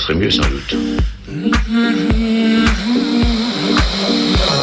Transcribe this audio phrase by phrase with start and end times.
[0.00, 0.76] serait mieux sans doute.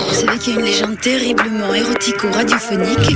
[0.08, 3.16] Vous savez qu'il y a une légende terriblement érotico-radiophonique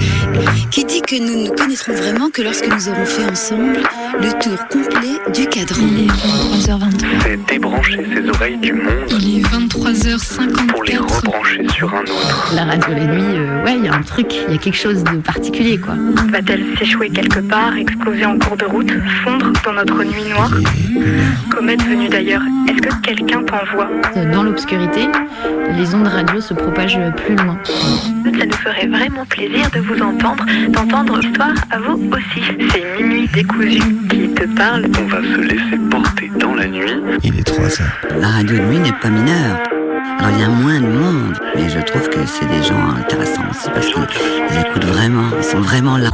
[0.72, 3.82] qui dit que nous ne connaîtrons vraiment que lorsque nous aurons fait ensemble
[4.20, 5.86] le tour complet du cadran.
[5.92, 7.06] Il est 23h23.
[7.24, 10.68] C'est débrancher ses oreilles du monde Il est 23h54.
[10.68, 12.54] pour les rebrancher sur un autre.
[12.56, 14.78] La radio la nuit, euh, ouais, il y a un truc, il y a quelque
[14.78, 15.96] chose de particulier, quoi.
[16.30, 18.92] Va-t-elle s'échouer quelque part, exploser en cours de route,
[19.24, 20.52] fondre dans notre nuit noire
[21.50, 23.90] Comète venue d'ailleurs, est-ce que quelqu'un t'envoie
[24.34, 25.08] Dans l'obscurité,
[25.78, 27.58] les ondes radio se propagent plus loin.
[27.66, 32.42] Ça nous ferait vraiment plaisir de vous entendre, d'entendre l'histoire à vous aussi.
[32.72, 33.82] C'est Minuit décousu
[34.12, 34.86] qui te parle.
[35.00, 36.92] On va se laisser porter dans la nuit.
[37.24, 38.20] Il est 3 heures.
[38.20, 39.58] La radio de nuit n'est pas mineure.
[40.20, 43.50] Alors il y a moins de monde, mais je trouve que c'est des gens intéressants
[43.50, 46.12] aussi parce qu'ils écoutent vraiment, ils sont vraiment là.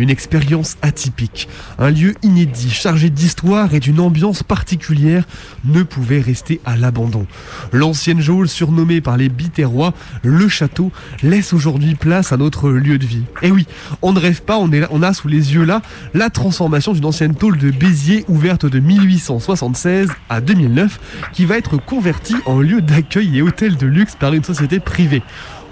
[0.00, 1.46] Une expérience atypique,
[1.78, 5.24] un lieu inédit, chargé d'histoire et d'une ambiance particulière,
[5.66, 7.26] ne pouvait rester à l'abandon.
[7.74, 10.90] L'ancienne geôle surnommée par les Biterrois le château
[11.22, 13.24] laisse aujourd'hui place à notre lieu de vie.
[13.42, 13.66] Et oui,
[14.00, 15.82] on ne rêve pas, on, est, on a sous les yeux là
[16.14, 20.98] la transformation d'une ancienne tôle de Béziers ouverte de 1876 à 2009
[21.34, 25.22] qui va être convertie en lieu d'accueil et hôtel de luxe par une société privée.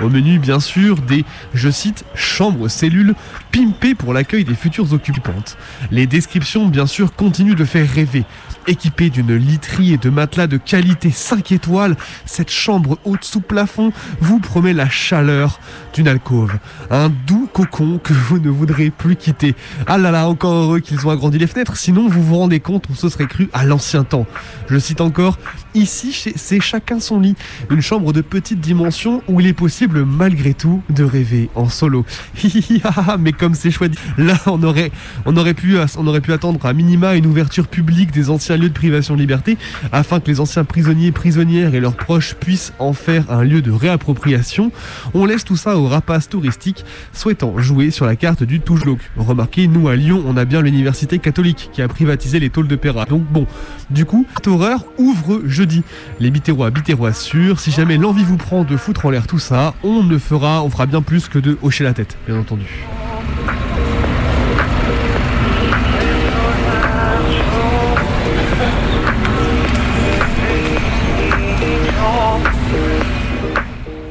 [0.00, 1.24] Au menu, bien sûr, des,
[1.54, 3.14] je cite, chambres cellules
[3.50, 5.56] pimpées pour l'accueil des futures occupantes.
[5.90, 8.24] Les descriptions, bien sûr, continuent de faire rêver.
[8.66, 13.92] Équipée d'une literie et de matelas de qualité 5 étoiles, cette chambre haute sous plafond
[14.20, 15.60] vous promet la chaleur
[15.94, 16.58] d'une alcôve.
[16.90, 19.54] Un doux cocon que vous ne voudrez plus quitter.
[19.86, 22.84] Ah là là, encore heureux qu'ils ont agrandi les fenêtres, sinon vous vous rendez compte,
[22.90, 24.26] on se serait cru à l'ancien temps.
[24.68, 25.38] Je cite encore,
[25.74, 27.36] ici c'est chacun son lit,
[27.70, 32.04] une chambre de petite dimension où il est possible malgré tout de rêver en solo.
[33.18, 34.90] Mais comme c'est chouette, là on aurait,
[35.26, 38.68] on aurait pu, on aurait pu attendre à minima une ouverture publique des anciens lieux
[38.68, 39.56] de privation de liberté
[39.92, 43.70] afin que les anciens prisonniers, prisonnières et leurs proches puissent en faire un lieu de
[43.70, 44.72] réappropriation.
[45.14, 49.10] On laisse tout ça aux rapaces touristiques souhaitant jouer sur la carte du touche-glauque.
[49.16, 52.76] Remarquez, nous à Lyon, on a bien l'université catholique qui a privatisé les tôles de
[52.76, 53.04] Péra.
[53.04, 53.46] Donc bon,
[53.90, 55.82] du coup, horreur ouvre jeudi.
[56.20, 59.74] Les bitérois, bitérois sûrs, si jamais l'envie vous prend de foutre en l'air tout ça,
[59.82, 62.86] on ne fera, on fera bien plus que de hocher la tête, bien entendu.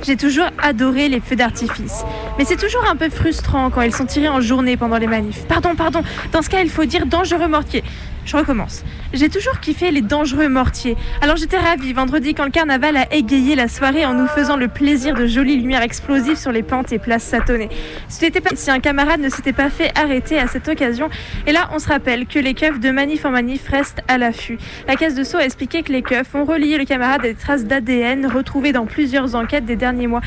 [0.07, 2.05] J'ai toujours adoré les feux d'artifice.
[2.37, 5.43] Mais c'est toujours un peu frustrant quand ils sont tirés en journée pendant les manifs.
[5.49, 6.01] Pardon, pardon.
[6.31, 7.83] Dans ce cas, il faut dire dangereux mortier.
[8.27, 8.83] Je recommence.
[9.13, 10.97] J'ai toujours kiffé les dangereux mortiers.
[11.21, 14.67] Alors j'étais ravie vendredi quand le carnaval a égayé la soirée en nous faisant le
[14.67, 17.69] plaisir de jolies lumières explosives sur les pentes et places satonnées.
[18.09, 21.09] Ce n'était pas si un camarade ne s'était pas fait arrêter à cette occasion.
[21.45, 24.57] Et là, on se rappelle que les keufs de manif en manif restent à l'affût.
[24.89, 27.33] La caisse de Sceaux a expliqué que les keufs ont relié le camarade à des
[27.33, 30.21] traces d'ADN retrouvées dans plusieurs enquêtes des derniers mois.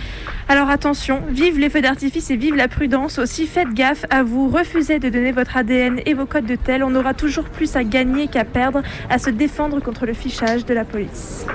[0.48, 3.18] Alors attention, vive les feux d'artifice et vive la prudence.
[3.18, 4.48] Aussi faites gaffe à vous.
[4.48, 6.82] Refusez de donner votre ADN et vos codes de tel.
[6.82, 10.72] On aura toujours plus à gagner qu'à perdre, à se défendre contre le fichage de
[10.72, 11.46] la police.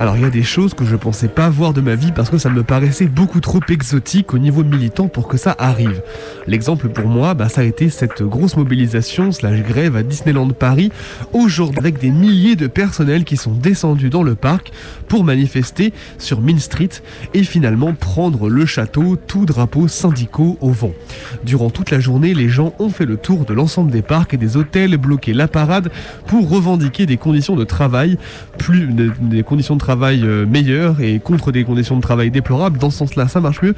[0.00, 2.30] Alors il y a des choses que je pensais pas voir de ma vie parce
[2.30, 6.02] que ça me paraissait beaucoup trop exotique au niveau militant pour que ça arrive.
[6.46, 10.92] L'exemple pour moi, bah, ça a été cette grosse mobilisation slash grève à Disneyland Paris
[11.32, 14.70] aujourd'hui avec des milliers de personnels qui sont descendus dans le parc
[15.08, 16.90] pour manifester sur Main Street
[17.34, 20.92] et finalement prendre le château, tout drapeau syndicaux au vent.
[21.42, 24.36] Durant toute la journée, les gens ont fait le tour de l'ensemble des parcs et
[24.36, 25.90] des hôtels, bloqué la parade
[26.28, 28.16] pour revendiquer des conditions de travail
[28.58, 32.78] plus des conditions de travail euh, meilleures et contre des conditions de travail déplorables.
[32.78, 33.74] Dans ce sens-là, ça marche mieux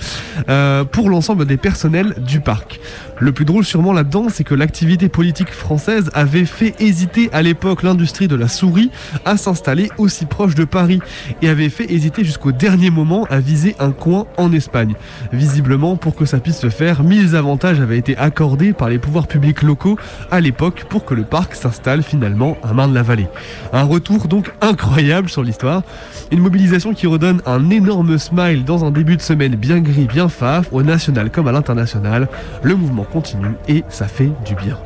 [0.48, 2.80] euh, pour l'ensemble des personnels du parc.
[3.18, 7.82] Le plus drôle sûrement là-dedans, c'est que l'activité politique française avait fait hésiter à l'époque
[7.82, 8.90] l'industrie de la souris
[9.24, 11.00] à s'installer aussi proche de Paris
[11.42, 14.94] et avait fait hésiter jusqu'au dernier moment à viser un coin en Espagne.
[15.32, 19.26] Visiblement, pour que ça puisse se faire, mille avantages avaient été accordés par les pouvoirs
[19.26, 19.98] publics locaux
[20.30, 23.28] à l'époque pour que le parc s'installe finalement à Marne-la-Vallée.
[23.72, 25.82] Un retour donc incroyable sur l'histoire,
[26.30, 30.28] une mobilisation qui redonne un énorme smile dans un début de semaine bien gris, bien
[30.28, 32.28] faf, au national comme à l'international.
[32.62, 34.78] Le mouvement continue et ça fait du bien.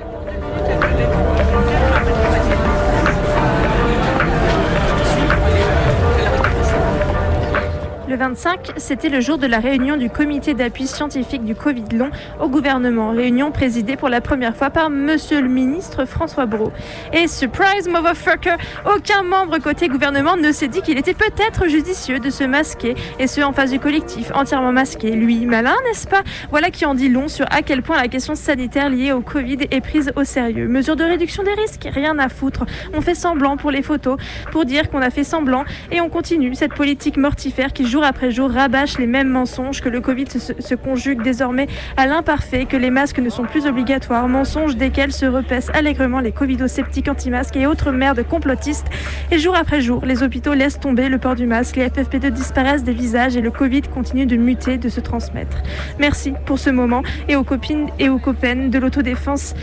[8.14, 12.10] Le 25, c'était le jour de la réunion du comité d'appui scientifique du Covid long
[12.40, 13.10] au gouvernement.
[13.10, 16.70] Réunion présidée pour la première fois par monsieur le ministre François Brault.
[17.12, 18.54] Et surprise motherfucker,
[18.86, 23.26] aucun membre côté gouvernement ne s'est dit qu'il était peut-être judicieux de se masquer et
[23.26, 25.10] ce en face du collectif entièrement masqué.
[25.10, 26.22] Lui, malin, n'est-ce pas?
[26.50, 29.58] Voilà qui en dit long sur à quel point la question sanitaire liée au Covid
[29.72, 30.68] est prise au sérieux.
[30.68, 32.64] Mesure de réduction des risques, rien à foutre.
[32.92, 34.18] On fait semblant pour les photos,
[34.52, 38.30] pour dire qu'on a fait semblant et on continue cette politique mortifère qui jour après
[38.30, 41.66] jour rabâche les mêmes mensonges, que le Covid se, conjugue désormais
[41.96, 46.32] à l'imparfait, que les masques ne sont plus obligatoires, mensonges desquels se repaissent allègrement les
[46.32, 48.86] covido-sceptiques anti-masques et autres merdes complotistes.
[49.30, 52.84] Et jour après jour, les hôpitaux laissent tomber le port du masque, les FFP2 disparaissent
[52.84, 55.58] des visages et le Covid continue de muter, de se transmettre.
[55.98, 59.54] Merci pour ce moment et aux copines et aux copains de l'autodéfense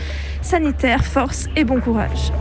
[0.42, 2.32] sanitaire, force et bon courage.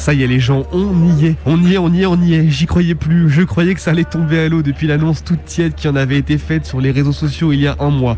[0.00, 2.16] Ça y est les gens, on y est, on y est, on y est, on
[2.22, 2.48] y est.
[2.48, 5.74] J'y croyais plus, je croyais que ça allait tomber à l'eau depuis l'annonce toute tiède
[5.74, 8.16] qui en avait été faite sur les réseaux sociaux il y a un mois.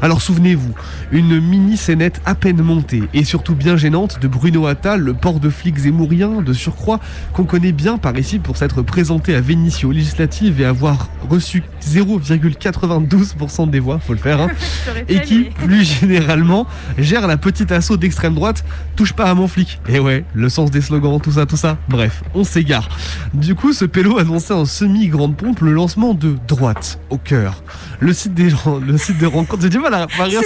[0.00, 0.74] Alors souvenez-vous,
[1.10, 5.40] une mini scénette à peine montée et surtout bien gênante de Bruno Attal, le port
[5.40, 7.00] de flic zémourien de surcroît,
[7.32, 11.64] qu'on connaît bien par ici pour s'être présenté à Vénitie aux législatives et avoir reçu
[11.84, 14.48] 0,92% des voix, faut le faire, hein,
[15.08, 16.66] et qui, plus généralement,
[16.96, 18.64] gère la petite assaut d'extrême droite,
[18.96, 19.80] touche pas à mon flic.
[19.88, 21.76] Et ouais, le sens des slogans, tout ça, tout ça.
[21.88, 22.88] Bref, on s'égare.
[23.34, 27.62] Du coup, ce pélo annonçait en semi-grande pompe le lancement de Droite au cœur.
[28.00, 29.62] Le site des gens, le site de rencontre.
[29.62, 29.78] J'ai du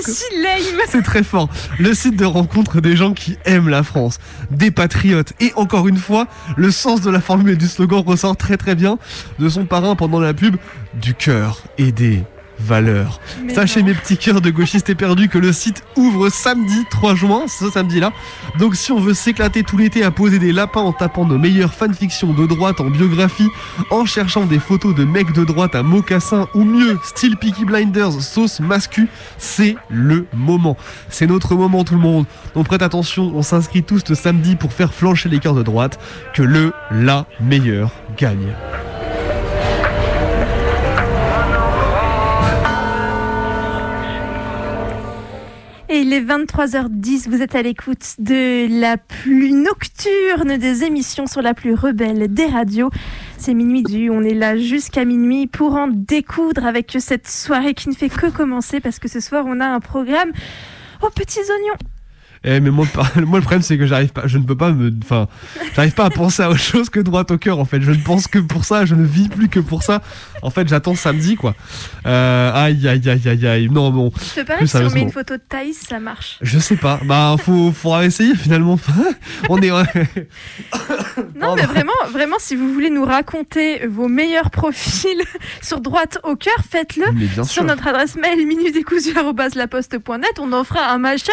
[0.04, 1.48] C'est si lame c'est très fort.
[1.78, 4.18] Le site de rencontre des gens qui aiment la France,
[4.50, 5.32] des patriotes.
[5.40, 8.74] Et encore une fois, le sens de la formule et du slogan ressort très très
[8.74, 8.98] bien
[9.38, 10.56] de son parrain pendant la pub
[10.94, 12.22] du cœur et des
[12.58, 13.20] valeurs.
[13.44, 13.86] Mais Sachez non.
[13.88, 18.12] mes petits cœurs de gauchistes éperdus que le site ouvre samedi 3 juin, ce samedi-là.
[18.58, 21.74] Donc si on veut s'éclater tout l'été à poser des lapins en tapant nos meilleures
[21.74, 23.48] fanfictions de droite en biographie,
[23.90, 28.20] en cherchant des photos de mecs de droite à mocassin ou mieux, style Peaky Blinders,
[28.20, 29.08] sauce mascu,
[29.38, 30.76] c'est le moment.
[31.08, 32.26] C'est notre moment tout le monde.
[32.54, 35.98] Donc prête attention, on s'inscrit tous ce samedi pour faire flancher les cœurs de droite,
[36.34, 38.52] que le, la meilleure gagne.
[45.92, 51.42] Et il est 23h10, vous êtes à l'écoute de la plus nocturne des émissions sur
[51.42, 52.88] la plus rebelle des radios.
[53.36, 57.90] C'est minuit du, on est là jusqu'à minuit pour en découdre avec cette soirée qui
[57.90, 60.32] ne fait que commencer parce que ce soir on a un programme
[61.02, 61.76] aux petits oignons.
[62.44, 62.86] Eh mais moi,
[63.16, 65.28] moi le problème c'est que j'arrive pas, je ne peux pas me, enfin,
[65.74, 67.80] j'arrive pas à penser à autre chose que droite au cœur en fait.
[67.80, 70.02] Je ne pense que pour ça, je ne vis plus que pour ça.
[70.42, 71.54] En fait, j'attends samedi quoi.
[72.06, 73.68] Euh, aïe aïe aïe aïe aïe.
[73.70, 76.38] Non bon, Je te parie si on met une photo de Thaïs, ça marche.
[76.42, 77.00] je sais pas.
[77.04, 78.78] Bah faut, faudra essayer finalement.
[79.48, 79.70] on est.
[79.70, 85.22] Non, mais vraiment, vraiment, si vous voulez nous raconter vos meilleurs profils
[85.62, 87.06] sur droite au cœur, faites-le.
[87.34, 87.64] Sur sûr.
[87.64, 91.32] notre adresse mail minutdécousu@laposte.net, on en fera un mashup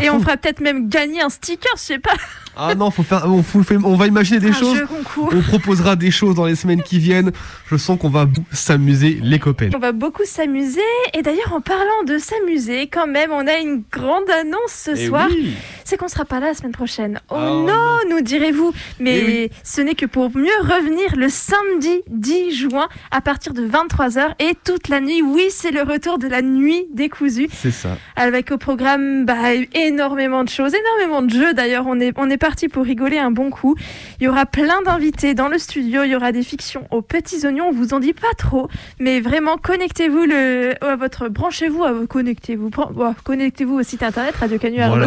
[0.00, 2.14] et on fera peut-être même gagner un sticker, je sais pas.
[2.56, 4.76] Ah non, faut faire, on, faut- on va imaginer des un choses.
[4.76, 4.86] jeu.
[5.18, 7.32] On proposera des choses dans les semaines qui viennent.
[7.70, 9.70] Je sens qu'on va s'amuser les copains.
[9.74, 10.80] On va beaucoup s'amuser
[11.14, 15.06] et d'ailleurs en parlant de s'amuser, quand même, on a une grande annonce ce Eh
[15.06, 15.28] soir.
[15.30, 15.54] oui.
[15.84, 17.20] C'est qu'on sera pas là la semaine prochaine.
[17.30, 18.72] Oh, Oh non, nous direz-vous.
[19.00, 19.50] Mais Eh oui.
[19.64, 24.52] ce n'est que pour mieux revenir le samedi 10 juin à partir de 23h et
[24.64, 25.22] toute la nuit.
[25.22, 27.96] Oui, c'est le retour de la nuit décousue C'est ça.
[28.16, 31.54] avec au programme bah, énormément de choses, énormément de jeux.
[31.54, 33.76] D'ailleurs, on est, on est parti pour rigoler un bon coup.
[34.20, 36.02] Il y aura plein d'invités dans le studio.
[36.02, 37.68] Il y aura des fictions aux petits oignons.
[37.68, 38.66] On vous en dit pas trop,
[38.98, 44.58] mais vraiment connectez-vous le, à votre, branchez-vous, à, connectez-vous, bon, connectez-vous au site internet Radio
[44.58, 44.78] Canu.
[44.78, 45.06] Voilà.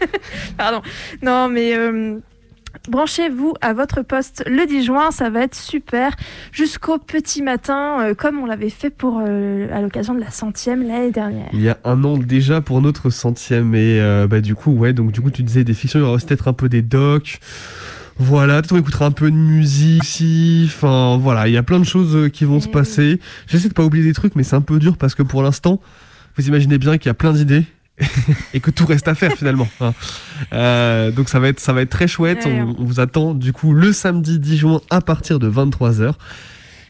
[0.56, 0.80] Pardon.
[1.20, 1.76] Non, mais.
[1.76, 2.18] euh,
[2.88, 6.16] Branchez-vous à votre poste le 10 juin, ça va être super
[6.52, 10.86] jusqu'au petit matin, euh, comme on l'avait fait pour euh, à l'occasion de la centième
[10.86, 11.48] l'année dernière.
[11.52, 14.92] Il y a un an déjà pour notre centième et euh, bah du coup ouais
[14.92, 17.38] donc du coup tu disais des fictions, il y aura peut-être un peu des docs.
[18.18, 20.64] Voilà, peut-être on écoutera un peu de musique aussi.
[20.66, 23.18] Enfin voilà, il y a plein de choses qui vont se passer.
[23.46, 25.80] J'essaie de pas oublier des trucs, mais c'est un peu dur parce que pour l'instant,
[26.36, 27.64] vous imaginez bien qu'il y a plein d'idées
[28.54, 29.68] et que tout reste à faire finalement.
[30.52, 32.46] Euh, donc ça va être ça va être très chouette.
[32.46, 36.14] On, on vous attend du coup le samedi 10 juin à partir de 23h.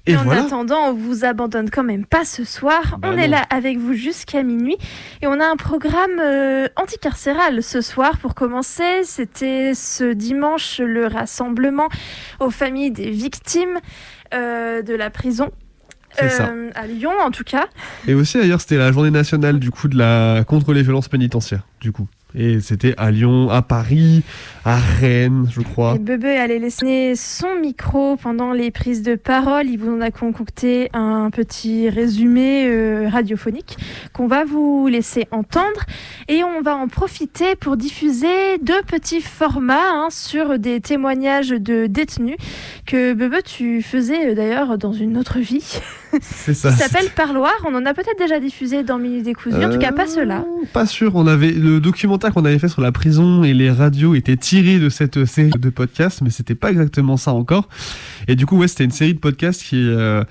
[0.07, 0.45] Et, Et en voilà.
[0.45, 2.97] attendant, on vous abandonne quand même pas ce soir.
[2.99, 3.19] Bah on non.
[3.19, 4.77] est là avec vous jusqu'à minuit
[5.21, 9.05] et on a un programme euh, anticarcéral ce soir pour commencer.
[9.05, 11.89] C'était ce dimanche le rassemblement
[12.41, 13.79] aux familles des victimes
[14.33, 15.51] euh, de la prison.
[16.23, 17.67] Euh, à Lyon en tout cas.
[18.07, 21.63] Et aussi d'ailleurs c'était la journée nationale du coup de la contre les violences pénitentiaires
[21.81, 22.09] du coup.
[22.35, 24.23] Et c'était à Lyon, à Paris,
[24.65, 25.95] à Rennes, je crois.
[25.95, 29.67] Et Bebe allait laisser son micro pendant les prises de parole.
[29.69, 33.79] Il vous en a concocté un petit résumé euh, radiophonique
[34.13, 35.87] qu'on va vous laisser entendre.
[36.29, 41.87] Et on va en profiter pour diffuser deux petits formats hein, sur des témoignages de
[41.87, 42.37] détenus
[42.87, 45.81] que Bebe, tu faisais euh, d'ailleurs dans une autre vie.
[46.21, 46.73] C'est ça.
[46.73, 47.53] S'appelle Parloir.
[47.65, 49.65] On en a peut-être déjà diffusé dans Minute Décousu.
[49.65, 50.45] En tout cas, pas ceux-là.
[50.73, 54.15] Pas sûr, on avait le documentaire qu'on avait fait sur la prison et les radios
[54.15, 57.69] était tiré de cette série de podcasts, mais c'était pas exactement ça encore.
[58.27, 60.25] Et du coup, ouais, c'était une série de podcasts qui euh,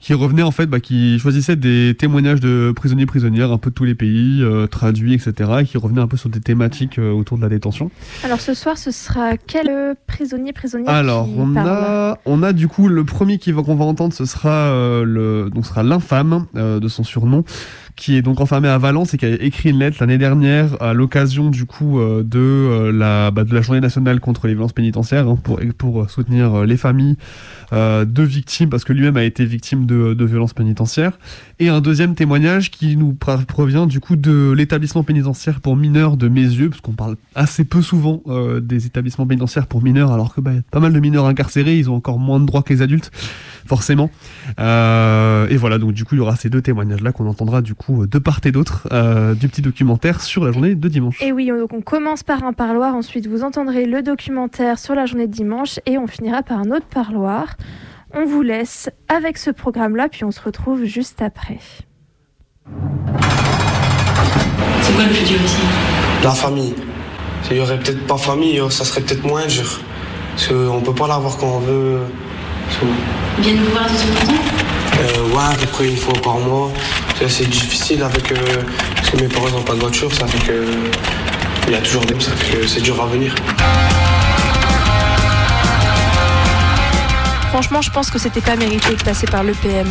[0.00, 3.74] qui revenait en fait, bah, qui choisissait des témoignages de prisonniers prisonnières un peu de
[3.74, 7.10] tous les pays, euh, traduits, etc., et qui revenaient un peu sur des thématiques euh,
[7.10, 7.90] autour de la détention.
[8.24, 12.54] Alors ce soir, ce sera quel prisonnier prisonnière Alors, qui on parle a, on a
[12.54, 14.72] du coup le premier qu'on va entendre, ce sera
[15.04, 17.44] le, donc ce sera l'infâme de son surnom,
[17.98, 20.94] qui est donc enfermé à Valence et qui a écrit une lettre l'année dernière à
[20.94, 24.72] l'occasion du coup euh, de euh, la bah, de la journée nationale contre les violences
[24.72, 27.16] pénitentiaires hein, pour pour soutenir euh, les familles
[27.70, 31.18] de victimes parce que lui-même a été victime de, de violences pénitentiaires.
[31.58, 36.28] Et un deuxième témoignage qui nous provient du coup de l'établissement pénitentiaire pour mineurs de
[36.28, 38.22] Mézieux parce qu'on parle assez peu souvent
[38.62, 41.76] des établissements pénitentiaires pour mineurs alors que bah, y a pas mal de mineurs incarcérés
[41.76, 43.10] ils ont encore moins de droits que les adultes
[43.66, 44.10] forcément.
[44.56, 47.74] Et voilà donc du coup il y aura ces deux témoignages là qu'on entendra du
[47.74, 51.32] coup de part et d'autre euh, du petit documentaire sur la journée de dimanche Et
[51.32, 55.26] oui, donc on commence par un parloir, ensuite vous entendrez le documentaire sur la journée
[55.26, 57.56] de dimanche et on finira par un autre parloir.
[58.14, 61.58] On vous laisse avec ce programme-là, puis on se retrouve juste après.
[64.82, 65.60] C'est quoi le plus dur ici?
[66.22, 66.74] La famille.
[67.42, 69.80] S'il y aurait peut-être pas famille, ça serait peut-être moins dur.
[70.34, 71.98] Parce qu'on peut pas l'avoir quand on veut.
[73.38, 74.42] Ils viennent vous voir de temps en temps?
[75.00, 76.70] Euh, ouais, à peu près une fois par mois.
[77.18, 78.30] C'est assez difficile avec.
[78.32, 78.36] euh,
[78.94, 80.64] parce que mes parents n'ont pas de voiture, ça fait que.
[81.66, 82.18] Il y a toujours des.
[82.20, 83.34] Ça fait que c'est dur à venir.
[87.50, 89.88] Franchement, je pense que c'était pas mérité de passer par l'EPM.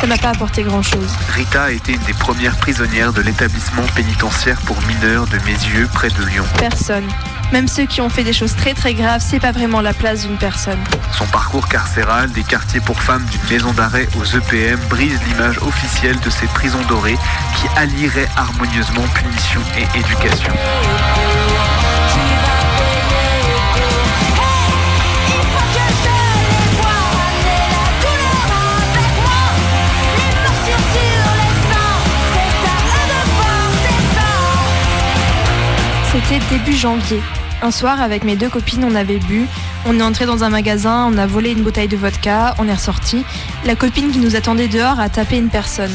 [0.00, 1.10] Ça m'a pas apporté grand-chose.
[1.34, 6.08] Rita a été une des premières prisonnières de l'établissement pénitentiaire pour mineurs de Mézieux près
[6.08, 6.44] de Lyon.
[6.58, 7.04] Personne.
[7.52, 10.26] Même ceux qui ont fait des choses très très graves, c'est pas vraiment la place
[10.26, 10.78] d'une personne.
[11.12, 16.18] Son parcours carcéral des quartiers pour femmes d'une maison d'arrêt aux EPM brise l'image officielle
[16.20, 17.18] de ces prisons dorées
[17.56, 20.52] qui allieraient harmonieusement punition et éducation.
[36.12, 37.20] C'était début janvier.
[37.64, 39.46] Un soir, avec mes deux copines, on avait bu.
[39.86, 42.74] On est entré dans un magasin, on a volé une bouteille de vodka, on est
[42.74, 43.24] ressorti.
[43.64, 45.92] La copine qui nous attendait dehors a tapé une personne.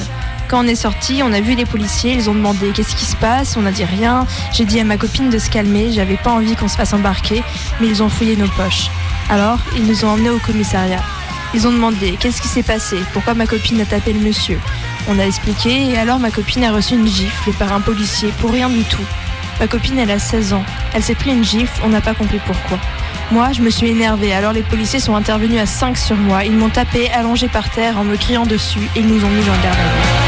[0.47, 3.17] Quand on est sorti, on a vu les policiers, ils ont demandé qu'est-ce qui se
[3.17, 4.25] passe, on a dit rien.
[4.53, 7.43] J'ai dit à ma copine de se calmer, j'avais pas envie qu'on se fasse embarquer,
[7.81, 8.89] mais ils ont fouillé nos poches.
[9.29, 11.03] Alors, ils nous ont emmenés au commissariat.
[11.53, 14.59] Ils ont demandé qu'est-ce qui s'est passé, pourquoi ma copine a tapé le monsieur?
[15.09, 18.51] On a expliqué et alors ma copine a reçu une gifle par un policier pour
[18.51, 19.03] rien du tout.
[19.59, 20.63] Ma copine, elle a 16 ans.
[20.93, 22.77] Elle s'est pris une gifle, on n'a pas compris pourquoi.
[23.31, 26.43] Moi, je me suis énervée, alors les policiers sont intervenus à 5 sur moi.
[26.43, 29.49] Ils m'ont tapé, allongé par terre, en me criant dessus, et ils nous ont mis
[29.49, 30.27] en garde à vue.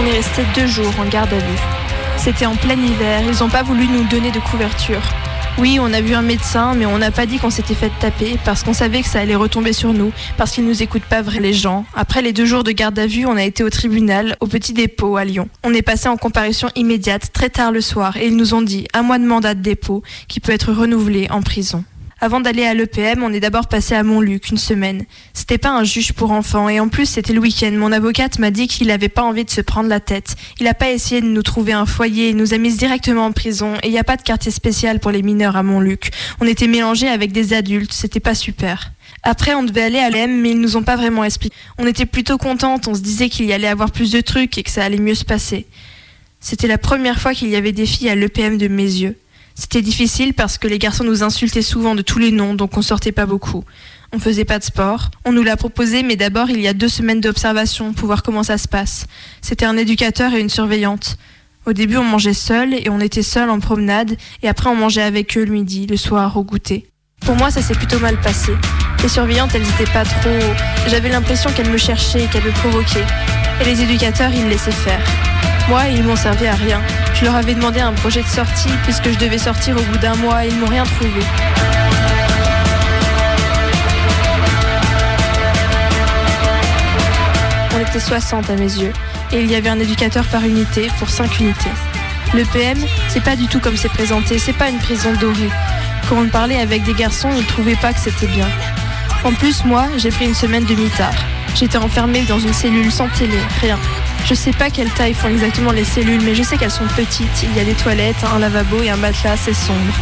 [0.00, 1.58] On est resté deux jours en garde à vue.
[2.16, 5.02] C'était en plein hiver, ils n'ont pas voulu nous donner de couverture.
[5.60, 8.38] Oui, on a vu un médecin, mais on n'a pas dit qu'on s'était fait taper
[8.44, 11.40] parce qu'on savait que ça allait retomber sur nous, parce qu'ils nous écoutent pas vrai
[11.40, 11.84] les gens.
[11.96, 14.72] Après les deux jours de garde à vue, on a été au tribunal, au petit
[14.72, 15.48] dépôt à Lyon.
[15.64, 18.86] On est passé en comparution immédiate très tard le soir et ils nous ont dit
[18.94, 21.82] un mois de mandat de dépôt qui peut être renouvelé en prison.
[22.20, 25.04] Avant d'aller à l'EPM, on est d'abord passé à Montluc une semaine.
[25.34, 27.70] C'était pas un juge pour enfants et en plus c'était le week-end.
[27.72, 30.34] Mon avocate m'a dit qu'il avait pas envie de se prendre la tête.
[30.58, 33.32] Il a pas essayé de nous trouver un foyer, il nous a mis directement en
[33.32, 36.10] prison et il n'y a pas de quartier spécial pour les mineurs à Montluc.
[36.40, 38.90] On était mélangés avec des adultes, c'était pas super.
[39.22, 41.54] Après, on devait aller à l'EM, mais ils nous ont pas vraiment expliqué.
[41.78, 44.64] On était plutôt contentes, on se disait qu'il y allait avoir plus de trucs et
[44.64, 45.66] que ça allait mieux se passer.
[46.40, 49.16] C'était la première fois qu'il y avait des filles à l'EPM de mes yeux.
[49.58, 52.82] C'était difficile parce que les garçons nous insultaient souvent de tous les noms, donc on
[52.82, 53.64] sortait pas beaucoup.
[54.12, 55.10] On faisait pas de sport.
[55.24, 58.44] On nous l'a proposé, mais d'abord il y a deux semaines d'observation pour voir comment
[58.44, 59.06] ça se passe.
[59.42, 61.18] C'était un éducateur et une surveillante.
[61.66, 65.02] Au début, on mangeait seul et on était seul en promenade, et après on mangeait
[65.02, 66.88] avec eux le midi, le soir, au goûter.
[67.22, 68.52] Pour moi, ça s'est plutôt mal passé.
[69.02, 70.38] Les surveillantes, elles étaient pas trop.
[70.86, 73.06] J'avais l'impression qu'elles me cherchaient, qu'elles me provoquaient.
[73.60, 75.04] Et les éducateurs, ils laissaient faire.
[75.68, 76.80] Moi, ils m'ont servi à rien.
[77.12, 80.14] Je leur avais demandé un projet de sortie puisque je devais sortir au bout d'un
[80.14, 81.20] mois et ils m'ont rien trouvé.
[87.76, 88.92] On était 60 à mes yeux
[89.30, 91.70] et il y avait un éducateur par unité pour 5 unités.
[92.32, 95.50] Le PM, c'est pas du tout comme c'est présenté, c'est pas une prison dorée.
[96.08, 98.48] Quand on parlait avec des garçons, ils trouvaient pas que c'était bien.
[99.22, 101.14] En plus, moi, j'ai pris une semaine de mitard.
[101.54, 103.78] J'étais enfermée dans une cellule sans télé, rien.
[104.26, 107.42] Je sais pas quelle taille font exactement les cellules, mais je sais qu'elles sont petites.
[107.42, 109.94] Il y a des toilettes, un lavabo et un matelas assez sombre.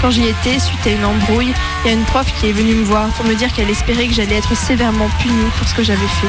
[0.00, 1.52] Quand j'y étais, suite à une embrouille,
[1.84, 4.06] il y a une prof qui est venue me voir pour me dire qu'elle espérait
[4.06, 6.28] que j'allais être sévèrement punie pour ce que j'avais fait.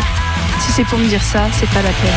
[0.59, 2.11] Si c'est pour me dire ça, c'est pas la peine.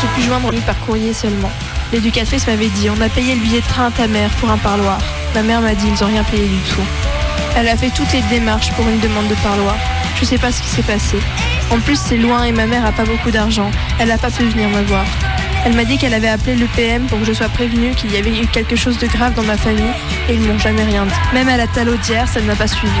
[0.00, 1.50] J'ai pu joindre lui par courrier seulement.
[1.92, 4.58] L'éducatrice m'avait dit on a payé le billet de train à ta mère pour un
[4.58, 4.98] parloir.
[5.34, 6.82] Ma mère m'a dit ils ont rien payé du tout.
[7.56, 9.76] Elle a fait toutes les démarches pour une demande de parloir.
[10.20, 11.16] Je sais pas ce qui s'est passé.
[11.70, 13.70] En plus c'est loin et ma mère a pas beaucoup d'argent.
[13.98, 15.04] Elle a pas pu venir me voir.
[15.64, 18.16] Elle m'a dit qu'elle avait appelé le PM pour que je sois prévenue qu'il y
[18.16, 19.92] avait eu quelque chose de grave dans ma famille
[20.28, 21.14] et ils m'ont jamais rien dit.
[21.32, 22.92] Même à la talaudière, ça ne m'a pas suivi.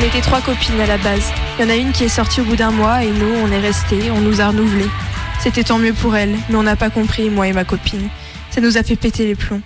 [0.00, 1.30] On était trois copines à la base.
[1.58, 3.52] Il y en a une qui est sortie au bout d'un mois et nous, on
[3.52, 4.88] est restés, on nous a renouvelés.
[5.42, 8.08] C'était tant mieux pour elle, mais on n'a pas compris, moi et ma copine.
[8.50, 9.60] Ça nous a fait péter les plombs.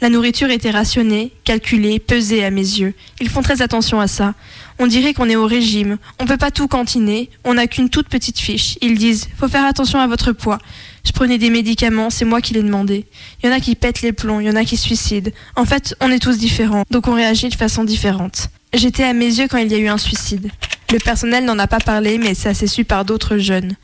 [0.00, 2.94] La nourriture était rationnée, calculée, pesée à mes yeux.
[3.20, 4.34] Ils font très attention à ça.
[4.78, 5.98] On dirait qu'on est au régime.
[6.20, 7.28] On peut pas tout cantiner.
[7.42, 8.78] On n'a qu'une toute petite fiche.
[8.82, 10.58] Ils disent faut faire attention à votre poids.
[11.04, 13.06] Je prenais des médicaments, c'est moi qui les demandé.
[13.42, 15.32] Il y en a qui pètent les plombs, il y en a qui suicident.
[15.56, 18.50] En fait, on est tous différents, donc on réagit de façon différente.
[18.72, 20.48] J'étais à mes yeux quand il y a eu un suicide.
[20.92, 23.74] Le personnel n'en a pas parlé, mais ça s'est su par d'autres jeunes.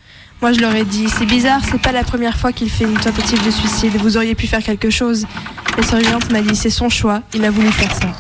[0.41, 2.99] Moi, je leur ai dit, c'est bizarre, c'est pas la première fois qu'il fait une
[2.99, 5.27] tentative de suicide, vous auriez pu faire quelque chose.
[5.77, 8.13] La surveillante m'a dit, c'est son choix, il a voulu faire ça.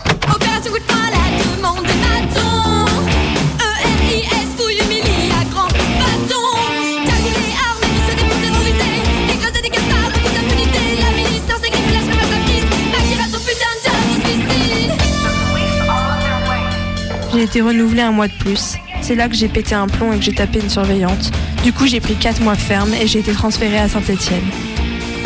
[17.46, 18.74] Été renouvelée un mois de plus.
[19.00, 21.30] C'est là que j'ai pété un plomb et que j'ai tapé une surveillante.
[21.62, 24.44] Du coup, j'ai pris 4 mois ferme et j'ai été transférée à Saint-Étienne.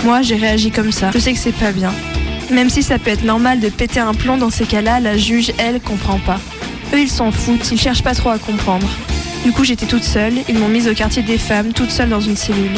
[0.04, 1.10] Moi, j'ai réagi comme ça.
[1.14, 1.92] Je sais que c'est pas bien.
[2.50, 5.52] Même si ça peut être normal de péter un plomb dans ces cas-là, la juge,
[5.56, 6.38] elle, comprend pas.
[6.92, 8.88] Eux, ils s'en foutent, ils cherchent pas trop à comprendre.
[9.44, 12.20] Du coup, j'étais toute seule, ils m'ont mise au quartier des femmes, toute seule dans
[12.20, 12.74] une cellule.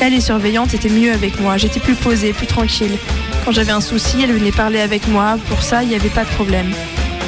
[0.00, 2.96] Là, les surveillantes étaient mieux avec moi, j'étais plus posée, plus tranquille.
[3.44, 6.24] Quand j'avais un souci, elles venaient parler avec moi, pour ça, il n'y avait pas
[6.24, 6.70] de problème.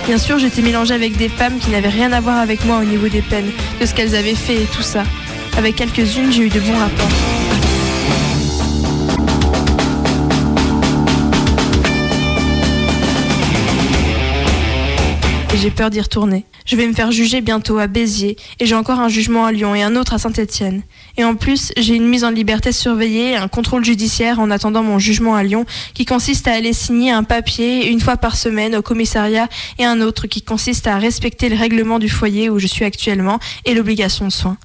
[0.08, 2.84] Bien sûr, j'étais mélangée avec des femmes qui n'avaient rien à voir avec moi au
[2.84, 5.02] niveau des peines, de ce qu'elles avaient fait et tout ça.
[5.58, 7.37] Avec quelques-unes, j'ai eu de bons rapports.
[15.52, 16.44] Et j'ai peur d'y retourner.
[16.66, 19.74] Je vais me faire juger bientôt à Béziers, et j'ai encore un jugement à Lyon
[19.74, 20.82] et un autre à Saint-Étienne.
[21.16, 24.82] Et en plus, j'ai une mise en liberté surveillée et un contrôle judiciaire en attendant
[24.82, 28.76] mon jugement à Lyon, qui consiste à aller signer un papier une fois par semaine
[28.76, 32.66] au commissariat, et un autre qui consiste à respecter le règlement du foyer où je
[32.66, 34.58] suis actuellement et l'obligation de soins.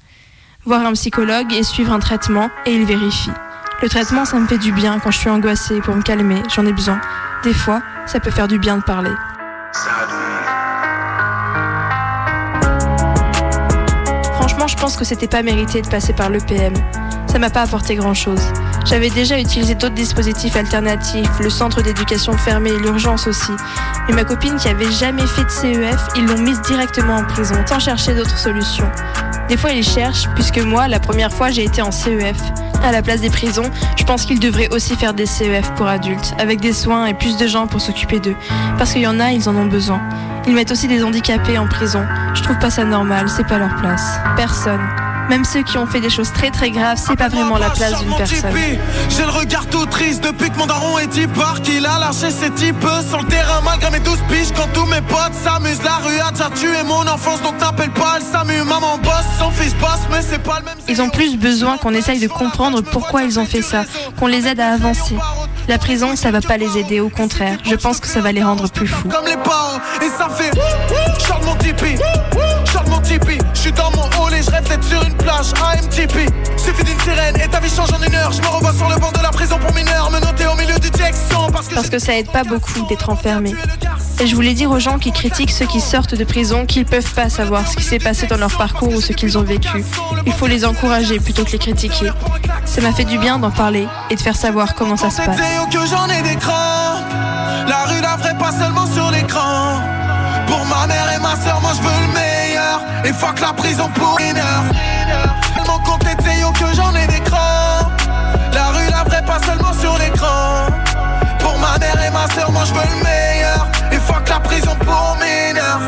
[0.66, 3.30] Voir un psychologue et suivre un traitement, et il vérifie.
[3.80, 6.66] Le traitement, ça me fait du bien quand je suis angoissée pour me calmer, j'en
[6.66, 7.00] ai besoin.
[7.42, 9.12] Des fois, ça peut faire du bien de parler.
[14.84, 16.74] Pense que c'était pas mérité de passer par l'EPM.
[17.34, 18.40] Ça m'a pas apporté grand chose.
[18.84, 23.50] J'avais déjà utilisé d'autres dispositifs alternatifs, le centre d'éducation fermé l'urgence aussi.
[24.06, 27.56] Mais ma copine qui avait jamais fait de CEF, ils l'ont mise directement en prison,
[27.66, 28.88] sans chercher d'autres solutions.
[29.48, 32.36] Des fois, ils cherchent, puisque moi, la première fois, j'ai été en CEF.
[32.84, 36.34] À la place des prisons, je pense qu'ils devraient aussi faire des CEF pour adultes,
[36.38, 38.36] avec des soins et plus de gens pour s'occuper d'eux.
[38.78, 40.00] Parce qu'il y en a, ils en ont besoin.
[40.46, 42.06] Ils mettent aussi des handicapés en prison.
[42.34, 44.20] Je trouve pas ça normal, c'est pas leur place.
[44.36, 45.03] Personne.
[45.28, 47.98] Même ceux qui ont fait des choses très très graves, c'est pas vraiment la place
[48.00, 48.50] d'une personne.
[49.08, 52.50] J'ai le regard tout triste depuis que mon daron est départ Qu'il a lâché ses
[52.50, 56.18] types sur le terrain malgré mes douze piges Quand tous mes potes s'amusent, la rue
[56.20, 59.90] a déjà tué mon enfance Donc t'appelles pas, elle s'amuse, maman bosse, son fils bosse
[60.10, 63.38] Mais c'est pas le même Ils ont plus besoin qu'on essaye de comprendre pourquoi ils
[63.38, 63.84] ont fait ça,
[64.18, 65.16] qu'on les aide à avancer.
[65.68, 67.58] La prison, ça va pas les aider, au contraire.
[67.64, 69.08] Je pense que ça va les rendre plus fous.
[69.08, 70.50] comme les parents Et ça fait
[71.44, 71.96] mon tipi
[72.72, 75.52] Chante mon tipi Je suis dans mon hall et je rêve d'être sur une plage
[75.62, 78.88] AMTP Suffit d'une sirène et ta vie change en une heure Je me revois sur
[78.88, 81.74] le banc de la prison pour mineurs Me noter au milieu du Jackson Parce que
[81.74, 83.54] Parce que ça aide pas beaucoup d'être enfermé.
[84.20, 87.12] Et je voulais dire aux gens qui critiquent ceux qui sortent de prison qu'ils peuvent
[87.14, 89.84] pas savoir ce qui s'est passé dans leur parcours ou ce qu'ils ont vécu.
[90.26, 92.10] Il faut les encourager plutôt que les critiquer.
[92.64, 95.38] Ça m'a fait du bien d'en parler et de faire savoir comment ça se passe.
[95.70, 96.38] Que j'en ai des
[97.68, 99.80] La rue la vraie pas seulement sur l'écran
[100.46, 101.53] Pour ma mère et ma soeur
[103.04, 104.64] Et fuck la prison pour une heure.
[105.54, 108.00] Tellement compté Théo que j'en ai des crampes
[108.52, 110.66] La rue la vraie pas seulement sur l'écran.
[111.38, 113.68] Pour ma mère et ma soeur moi je veux le meilleur.
[113.92, 115.80] Et fuck la prison pour mineurs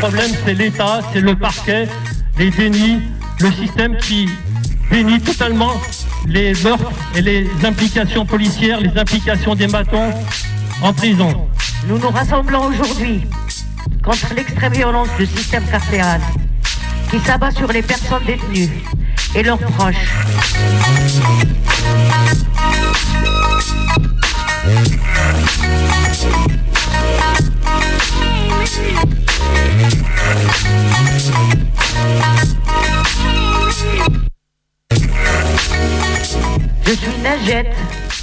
[0.00, 1.86] problème, c'est l'État, c'est le parquet,
[2.38, 3.02] les dénis,
[3.38, 4.30] le système qui
[4.90, 5.74] dénie totalement
[6.26, 10.10] les meurtres et les implications policières, les implications des matons
[10.82, 11.48] en prison.
[11.86, 13.20] Nous nous rassemblons aujourd'hui
[14.02, 16.22] contre l'extrême violence du système carcéral
[17.10, 18.70] qui s'abat sur les personnes détenues
[19.34, 19.96] et leurs proches.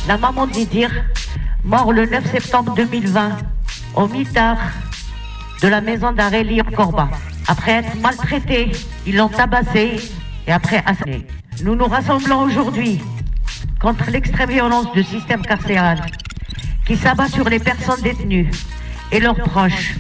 [0.08, 0.90] La maman d'Idir,
[1.66, 3.38] mort le 9 septembre 2020
[3.96, 4.58] au mitard
[5.62, 7.10] de la maison d'arrêt Lyon-Corba.
[7.48, 8.72] Après être maltraité,
[9.06, 10.00] ils l'ont tabassé
[10.46, 11.28] et après assassiné.
[11.64, 13.02] Nous nous rassemblons aujourd'hui
[13.82, 16.06] contre l'extrême violence du système carcéral
[16.86, 18.50] qui s'abat sur les personnes détenues
[19.12, 19.96] et leurs proches,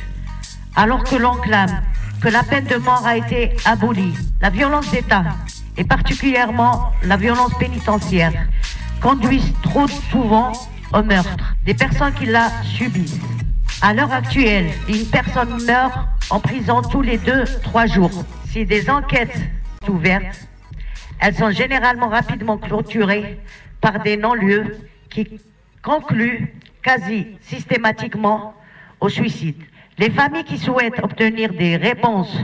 [0.75, 1.81] alors que l'on clame
[2.21, 4.13] que la peine de mort a été abolie.
[4.41, 5.25] La violence d'État,
[5.75, 8.47] et particulièrement la violence pénitentiaire,
[9.01, 10.51] conduisent trop souvent
[10.93, 13.19] au meurtre des personnes qui la subissent.
[13.81, 15.93] À l'heure actuelle, une personne meurt
[16.29, 18.11] en prison tous les deux, trois jours.
[18.45, 19.37] Si des enquêtes
[19.85, 20.47] sont ouvertes,
[21.19, 23.39] elles sont généralement rapidement clôturées
[23.81, 24.77] par des non-lieux
[25.09, 25.39] qui
[25.83, 28.53] concluent quasi systématiquement
[28.99, 29.61] au suicide.
[29.97, 32.35] Les familles qui souhaitent obtenir des réponses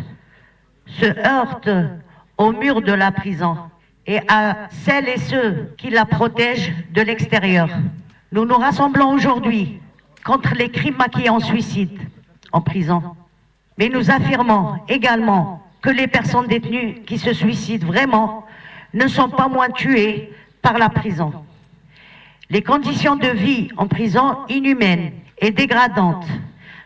[0.87, 1.69] se heurtent
[2.37, 3.57] au mur de la prison
[4.05, 7.69] et à celles et ceux qui la protègent de l'extérieur.
[8.31, 9.79] Nous nous rassemblons aujourd'hui
[10.25, 11.99] contre les crimes maquillés en suicide
[12.51, 13.03] en prison.
[13.77, 18.45] Mais nous affirmons également que les personnes détenues qui se suicident vraiment
[18.93, 21.33] ne sont pas moins tuées par la prison.
[22.49, 26.27] Les conditions de vie en prison inhumaines et dégradantes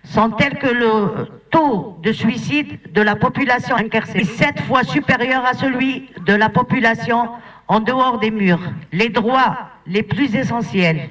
[0.03, 5.45] sont telles que le taux de suicide de la population incarcérée est sept fois supérieur
[5.45, 7.29] à celui de la population
[7.67, 8.61] en dehors des murs.
[8.91, 11.09] Les droits les plus essentiels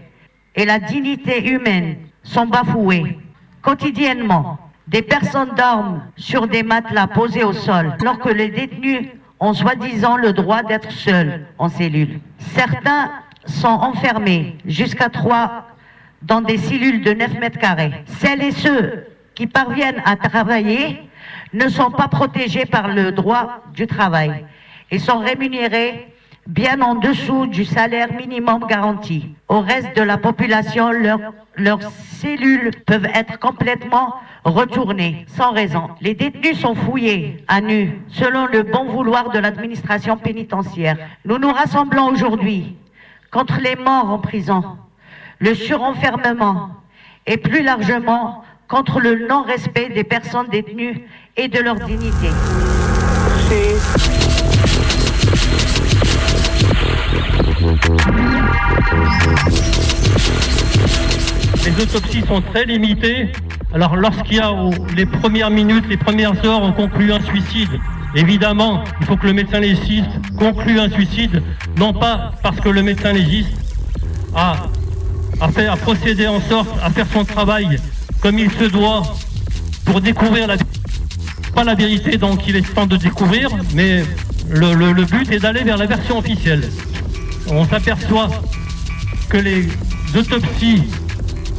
[0.55, 3.19] et la dignité humaine sont bafoués.
[3.63, 9.09] Quotidiennement, des personnes dorment sur des matelas posés au sol, alors que les détenus
[9.41, 12.21] ont soi-disant le droit d'être seuls en cellule.
[12.39, 13.11] Certains
[13.45, 15.67] sont enfermés jusqu'à trois
[16.23, 17.93] dans des cellules de 9 mètres carrés.
[18.07, 19.05] Celles et ceux
[19.37, 21.01] qui parviennent à travailler
[21.53, 24.45] ne sont pas protégés par le droit du travail
[24.91, 26.09] et sont rémunérés
[26.47, 29.35] bien en dessous du salaire minimum garanti.
[29.49, 31.83] Au reste de la population, leur- leurs
[32.21, 35.91] cellules peuvent être complètement retournées sans raison.
[36.01, 40.97] Les détenus sont fouillés à nu selon le bon vouloir de l'administration pénitentiaire.
[41.25, 42.77] Nous nous rassemblons aujourd'hui
[43.33, 44.63] contre les morts en prison,
[45.41, 46.71] le surenfermement
[47.27, 51.03] et plus largement contre le non-respect des personnes détenues
[51.37, 52.29] et de leur dignité.
[61.65, 63.33] Les autopsies sont très limitées.
[63.73, 64.53] Alors lorsqu'il y a
[64.97, 67.71] les premières minutes, les premières heures, on conclut un suicide.
[68.15, 71.43] Évidemment, il faut que le médecin légiste conclue un suicide,
[71.77, 73.53] non pas parce que le médecin légiste
[74.35, 74.55] a,
[75.41, 77.79] a procédé en sorte à faire son travail
[78.21, 79.03] comme il se doit
[79.85, 80.57] pour découvrir la
[81.55, 84.05] pas la vérité donc il est temps de découvrir, mais
[84.51, 86.69] le, but est d'aller vers la version officielle.
[87.49, 88.29] On s'aperçoit
[89.31, 89.69] que les
[90.15, 90.83] autopsies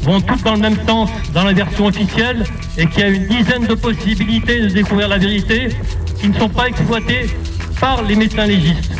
[0.03, 2.43] vont toutes dans le même sens dans la version officielle
[2.77, 5.69] et qu'il y a une dizaine de possibilités de découvrir la vérité
[6.21, 7.31] qui ne sont pas exploitées
[7.79, 8.96] par les médecins légistes.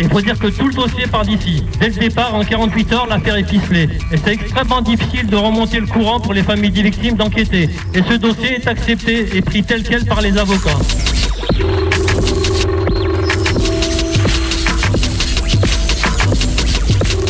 [0.00, 1.64] Il faut dire que tout le dossier part d'ici.
[1.80, 3.88] Dès le départ, en 48 heures, l'affaire est ficelée.
[4.12, 7.68] Et c'est extrêmement difficile de remonter le courant pour les familles des victimes d'enquêter.
[7.94, 10.78] Et ce dossier est accepté et pris tel quel par les avocats.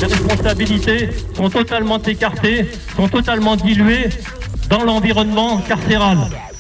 [0.01, 4.11] Les responsabilités sont totalement écartées, sont totalement diluées
[4.69, 6.19] dans l'environnement carcéral.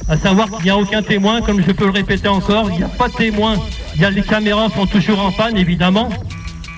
[0.09, 2.83] À savoir qu'il n'y a aucun témoin, comme je peux le répéter encore, il n'y
[2.83, 3.57] a pas de témoin.
[3.94, 6.09] Il y a les caméras sont toujours en panne, évidemment.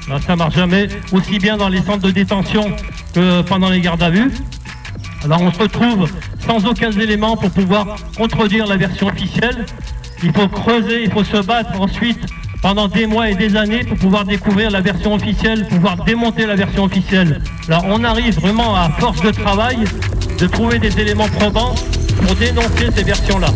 [0.09, 2.73] Là, ça marche jamais, aussi bien dans les centres de détention
[3.15, 4.33] que pendant les gardes à vue.
[5.25, 6.11] Alors on se retrouve
[6.47, 9.67] sans aucun élément pour pouvoir contredire la version officielle.
[10.25, 12.21] Il faut creuser, il faut se battre ensuite
[12.63, 16.57] pendant des mois et des années pour pouvoir découvrir la version officielle, pouvoir démonter la
[16.57, 17.41] version officielle.
[17.69, 19.79] Là, on arrive vraiment à force de travail
[20.39, 21.75] de trouver des éléments probants
[22.17, 23.49] pour dénoncer ces versions-là.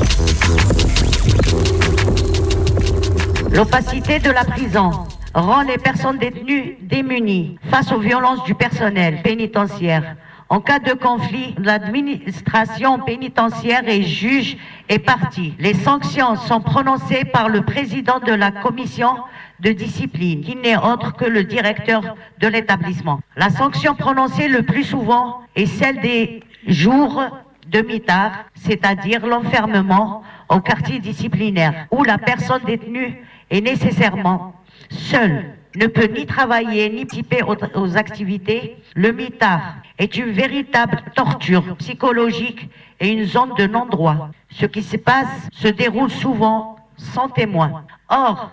[3.52, 4.90] L'opacité de la prison
[5.34, 10.16] rend les personnes détenues démunies face aux violences du personnel pénitentiaire.
[10.48, 14.56] En cas de conflit, l'administration pénitentiaire et juge
[14.88, 15.54] est partie.
[15.58, 19.16] Les sanctions sont prononcées par le président de la commission
[19.60, 22.02] de discipline, qui n'est autre que le directeur
[22.40, 23.20] de l'établissement.
[23.36, 27.22] La sanction prononcée le plus souvent est celle des jours
[27.66, 34.54] de mitard, c'est-à-dire l'enfermement au quartier disciplinaire, où la personne détenue est nécessairement
[34.90, 38.76] seule, ne peut ni travailler ni participer aux, aux activités.
[38.94, 42.68] Le mitard est une véritable torture psychologique
[43.00, 44.30] et une zone de non-droit.
[44.50, 47.84] Ce qui se passe se déroule souvent sans témoin.
[48.08, 48.50] Or,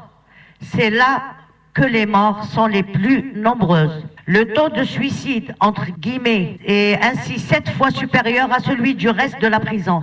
[0.62, 1.22] c'est là
[1.74, 4.04] que les morts sont les plus nombreuses.
[4.34, 9.42] Le taux de suicide, entre guillemets, est ainsi sept fois supérieur à celui du reste
[9.42, 10.02] de la prison,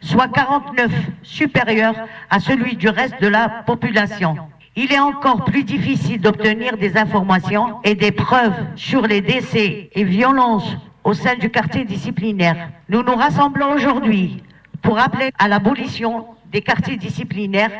[0.00, 0.92] soit 49
[1.24, 1.96] supérieur
[2.30, 4.36] à celui du reste de la population.
[4.76, 10.04] Il est encore plus difficile d'obtenir des informations et des preuves sur les décès et
[10.04, 12.68] violences au sein du quartier disciplinaire.
[12.88, 14.40] Nous nous rassemblons aujourd'hui
[14.82, 17.72] pour appeler à l'abolition des quartiers disciplinaires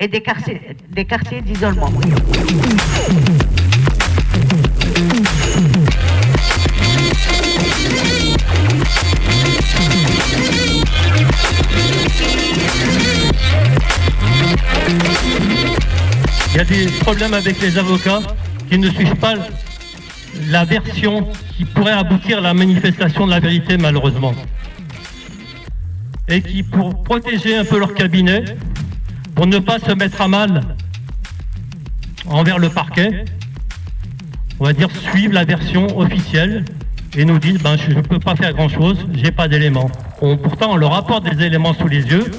[0.00, 1.90] et des quartiers d'isolement.
[16.54, 18.20] Il y a des problèmes avec les avocats
[18.70, 19.34] qui ne suivent pas
[20.48, 24.32] la version qui pourrait aboutir à la manifestation de la vérité, malheureusement.
[26.28, 28.44] Et qui, pour protéger un peu leur cabinet,
[29.34, 30.76] pour ne pas se mettre à mal
[32.26, 33.24] envers le parquet,
[34.60, 36.64] on va dire suivent la version officielle
[37.16, 39.90] et nous disent ben, je ne peux pas faire grand chose, j'ai pas d'éléments.
[40.42, 42.30] Pourtant, on leur apporte des éléments sous les yeux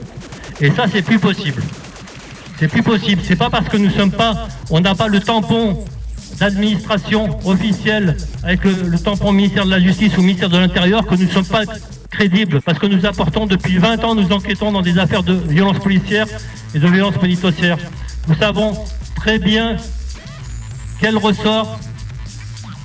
[0.61, 1.61] et ça, c'est plus possible.
[2.57, 3.21] C'est plus possible.
[3.25, 5.83] C'est pas parce que nous sommes pas, on n'a pas le tampon
[6.39, 11.15] d'administration officielle avec le, le tampon ministère de la Justice ou ministère de l'Intérieur que
[11.15, 11.63] nous ne sommes pas
[12.09, 12.61] crédibles.
[12.61, 16.27] Parce que nous apportons depuis 20 ans, nous enquêtons dans des affaires de violence policière
[16.73, 17.77] et de violence pénitentiaire.
[18.27, 18.73] Nous savons
[19.15, 19.77] très bien
[20.99, 21.79] quel ressort,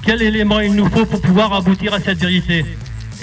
[0.04, 2.64] quel élément il nous faut pour pouvoir aboutir à cette vérité?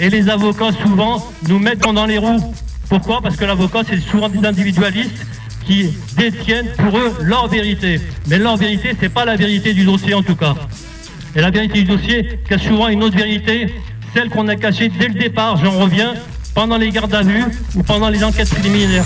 [0.00, 2.54] Et les avocats souvent nous mettent dans les roues.
[2.88, 3.20] Pourquoi?
[3.20, 5.26] Parce que l'avocat, c'est souvent des individualistes
[5.66, 8.00] qui détiennent pour eux leur vérité.
[8.26, 10.54] Mais leur vérité, c'est pas la vérité du dossier en tout cas.
[11.34, 13.74] Et la vérité du dossier cache souvent une autre vérité,
[14.14, 16.14] celle qu'on a cachée dès le départ, j'en reviens,
[16.54, 19.04] pendant les gardes à vue ou pendant les enquêtes préliminaires.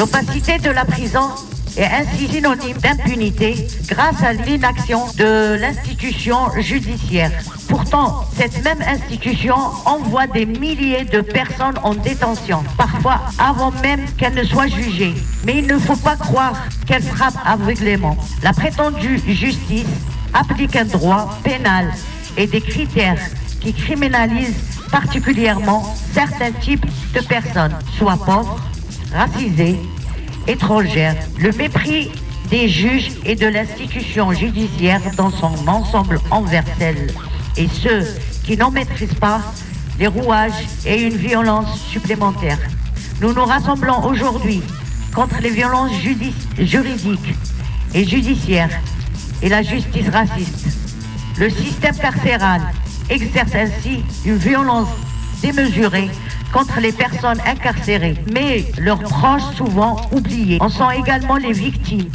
[0.00, 1.28] L'opacité de la prison
[1.76, 7.30] est ainsi synonyme d'impunité grâce à l'inaction de l'institution judiciaire.
[7.68, 14.32] Pourtant, cette même institution envoie des milliers de personnes en détention, parfois avant même qu'elles
[14.32, 15.12] ne soient jugées.
[15.44, 16.54] Mais il ne faut pas croire
[16.86, 18.16] qu'elle frappe aveuglément.
[18.42, 19.84] La prétendue justice
[20.32, 21.92] applique un droit pénal
[22.38, 23.20] et des critères
[23.60, 28.58] qui criminalisent particulièrement certains types de personnes, soit pauvres,
[29.12, 29.78] racisées,
[30.46, 31.16] étrangères.
[31.38, 32.10] Le mépris
[32.50, 37.06] des juges et de l'institution judiciaire dans son ensemble envers celles
[37.56, 38.04] et ceux
[38.44, 39.40] qui n'en maîtrisent pas
[39.98, 42.58] les rouages et une violence supplémentaire.
[43.20, 44.62] Nous nous rassemblons aujourd'hui
[45.14, 45.92] contre les violences
[46.58, 47.34] juridiques
[47.94, 48.80] et judiciaires
[49.42, 50.66] et la justice raciste.
[51.38, 52.62] Le système carcéral
[53.08, 54.88] exerce ainsi une violence
[55.40, 56.08] démesurée
[56.52, 60.58] contre les personnes incarcérées, mais leurs proches souvent oubliés.
[60.60, 62.10] En sont également les victimes,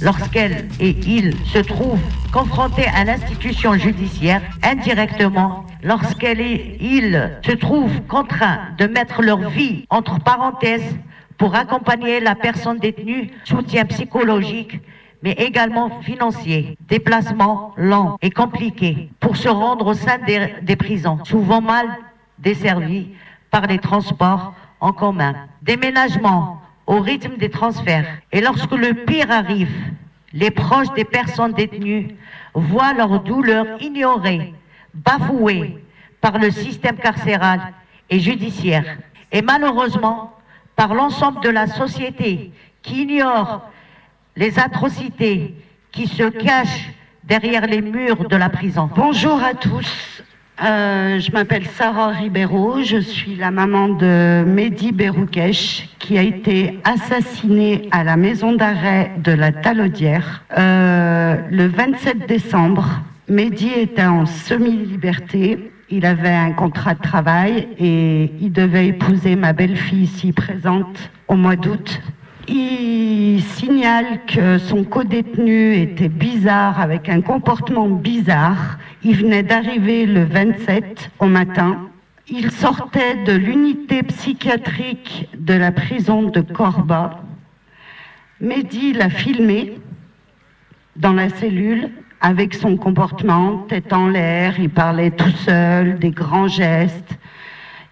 [0.00, 2.00] lorsqu'elles et ils se trouvent
[2.32, 9.84] confrontés à l'institution judiciaire, indirectement, lorsqu'elles et ils se trouvent contraints de mettre leur vie
[9.90, 10.96] entre parenthèses
[11.36, 14.80] pour accompagner la personne détenue, soutien psychologique,
[15.22, 20.18] mais également financier, déplacement lent et compliqué pour se rendre au sein
[20.62, 21.86] des prisons, souvent mal
[22.42, 23.08] desservis
[23.50, 28.06] par les transports en commun, déménagement au rythme des transferts.
[28.32, 29.72] Et lorsque le pire arrive,
[30.32, 32.08] les proches des personnes détenues
[32.54, 34.52] voient leur douleur ignorée,
[34.94, 35.78] bafouée
[36.20, 37.60] par le système carcéral
[38.10, 38.98] et judiciaire.
[39.30, 40.34] Et malheureusement,
[40.76, 42.52] par l'ensemble de la société
[42.82, 43.62] qui ignore
[44.36, 45.54] les atrocités
[45.92, 46.90] qui se cachent
[47.22, 48.90] derrière les murs de la prison.
[48.94, 50.22] Bonjour à tous.
[50.62, 56.78] Euh, je m'appelle Sarah Ribeiro, je suis la maman de Mehdi Beroukesh qui a été
[56.84, 62.84] assassiné à la maison d'arrêt de la Talaudière euh, le 27 décembre.
[63.28, 69.52] Mehdi était en semi-liberté, il avait un contrat de travail et il devait épouser ma
[69.52, 72.00] belle-fille ici présente au mois d'août.
[72.46, 78.78] Il signale que son codétenu était bizarre, avec un comportement bizarre.
[79.04, 81.88] Il venait d'arriver le 27 au matin.
[82.28, 87.20] Il sortait de l'unité psychiatrique de la prison de Corba.
[88.40, 89.76] Mehdi l'a filmé
[90.94, 96.46] dans la cellule avec son comportement, tête en l'air, il parlait tout seul, des grands
[96.46, 97.18] gestes.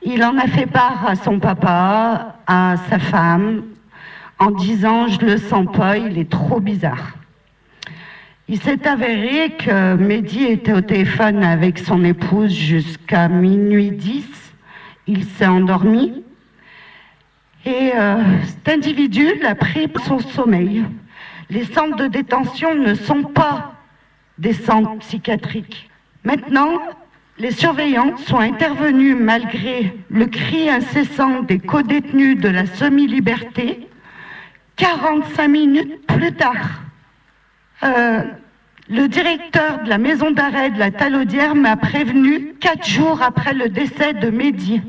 [0.02, 3.64] Il en a fait part à son papa, à sa femme,
[4.38, 7.16] en disant je le sens pas, il est trop bizarre.
[8.52, 14.24] Il s'est avéré que Mehdi était au téléphone avec son épouse jusqu'à minuit 10.
[15.06, 16.24] Il s'est endormi
[17.64, 20.82] et euh, cet individu l'a pris pour son sommeil.
[21.48, 23.74] Les centres de détention ne sont pas
[24.38, 25.88] des centres psychiatriques.
[26.24, 26.72] Maintenant,
[27.38, 33.86] les surveillants sont intervenus malgré le cri incessant des codétenus de la semi-liberté
[34.74, 36.89] 45 minutes plus tard,
[37.82, 38.22] euh,
[38.88, 43.68] le directeur de la maison d'arrêt de la Talaudière m'a prévenu quatre jours après le
[43.68, 44.82] décès de Mehdi.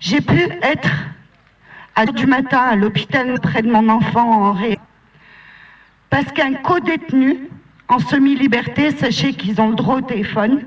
[0.00, 0.90] J'ai pu être
[1.96, 4.78] à du matin à l'hôpital près de mon enfant en ré.
[6.08, 7.48] Parce qu'un co-détenu
[7.88, 10.62] en semi-liberté, sachez qu'ils ont le droit au téléphone,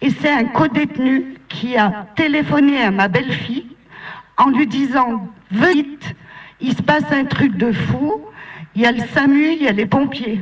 [0.00, 3.66] et c'est un co-détenu qui a téléphoné à ma belle-fille
[4.36, 6.14] en lui disant vite,
[6.60, 8.22] il se passe un truc de fou,
[8.78, 10.40] il y a le SAMU, il y a les pompiers.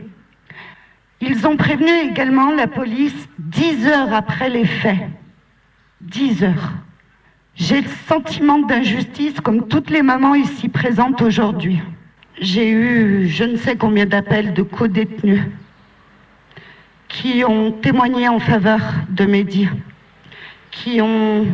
[1.22, 5.08] Ils ont prévenu également la police dix heures après les faits.
[6.02, 6.72] Dix heures.
[7.54, 11.80] J'ai le sentiment d'injustice comme toutes les mamans ici présentes aujourd'hui.
[12.38, 15.40] J'ai eu je ne sais combien d'appels de co-détenus
[17.08, 19.66] qui ont témoigné en faveur de Mehdi,
[20.70, 21.46] qui ont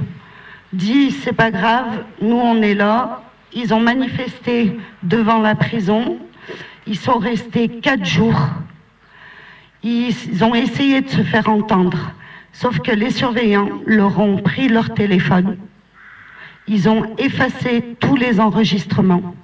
[0.73, 3.23] dit c'est pas grave, nous on est là.
[3.53, 6.19] Ils ont manifesté devant la prison.
[6.87, 8.49] Ils sont restés quatre jours.
[9.83, 12.13] Ils ont essayé de se faire entendre.
[12.53, 15.57] Sauf que les surveillants leur ont pris leur téléphone.
[16.69, 19.35] Ils ont effacé tous les enregistrements.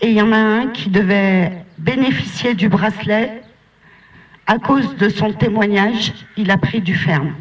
[0.00, 3.42] Et il y en a un qui devait bénéficier du bracelet.
[4.46, 7.34] À cause de son témoignage, il a pris du ferme.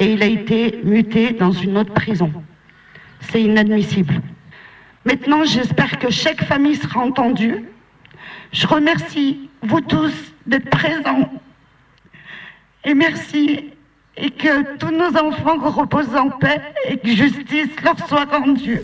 [0.00, 2.32] Et il a été muté dans une autre prison.
[3.20, 4.20] C'est inadmissible.
[5.04, 7.64] Maintenant, j'espère que chaque famille sera entendue.
[8.52, 10.12] Je remercie vous tous
[10.46, 11.30] d'être présents.
[12.84, 13.70] Et merci.
[14.16, 18.80] Et que tous nos enfants reposent en paix et que justice leur soit rendue.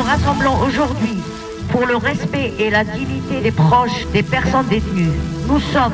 [0.00, 1.18] Nous rassemblons aujourd'hui
[1.68, 5.10] pour le respect et la dignité des proches des personnes détenues.
[5.46, 5.92] Nous sommes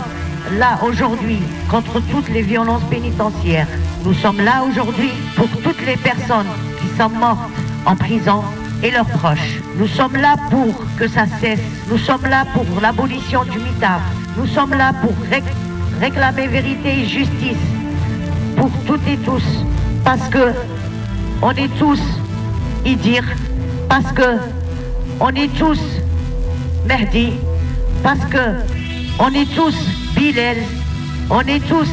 [0.60, 3.66] là aujourd'hui contre toutes les violences pénitentiaires.
[4.04, 6.46] Nous sommes là aujourd'hui pour toutes les personnes
[6.80, 7.50] qui sont mortes
[7.84, 8.44] en prison
[8.84, 9.58] et leurs proches.
[9.76, 11.58] Nous sommes là pour que ça cesse.
[11.90, 14.02] Nous sommes là pour l'abolition du mitard.
[14.38, 15.42] Nous sommes là pour ré-
[16.00, 17.58] réclamer vérité et justice
[18.56, 19.42] pour toutes et tous,
[20.04, 20.52] parce que
[21.42, 22.00] on est tous
[22.84, 23.24] Idir,
[23.88, 24.38] parce que
[25.20, 25.80] on est tous
[26.86, 27.32] Mehdi,
[28.02, 28.60] parce que
[29.18, 29.74] on est tous
[30.14, 30.58] Bilal,
[31.30, 31.88] on est tous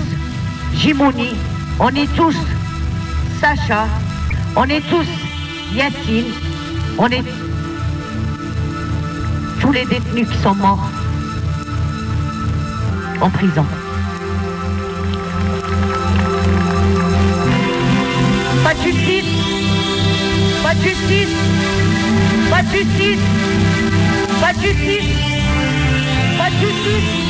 [0.76, 1.36] Jimouni,
[1.80, 2.36] on est tous
[3.40, 3.88] Sacha,
[4.56, 5.08] on est tous
[5.74, 6.32] Yassine,
[6.98, 7.24] on est
[9.60, 10.90] tous les détenus qui sont morts
[13.22, 13.66] en prison.
[18.64, 19.26] Pas de justice,
[20.62, 21.36] pas de justice,
[22.54, 23.20] pas de justice,
[24.40, 25.16] pas de justice,
[26.38, 27.24] pas de justice.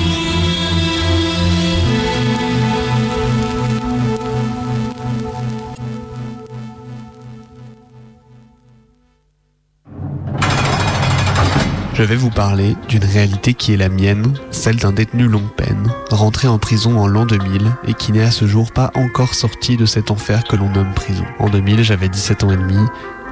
[11.93, 15.89] Je vais vous parler d'une réalité qui est la mienne, celle d'un détenu longue peine,
[16.11, 19.78] rentré en prison en l'an 2000 et qui n'est à ce jour pas encore sorti
[19.78, 21.24] de cet enfer que l'on nomme prison.
[21.39, 22.76] En 2000, j'avais 17 ans et demi,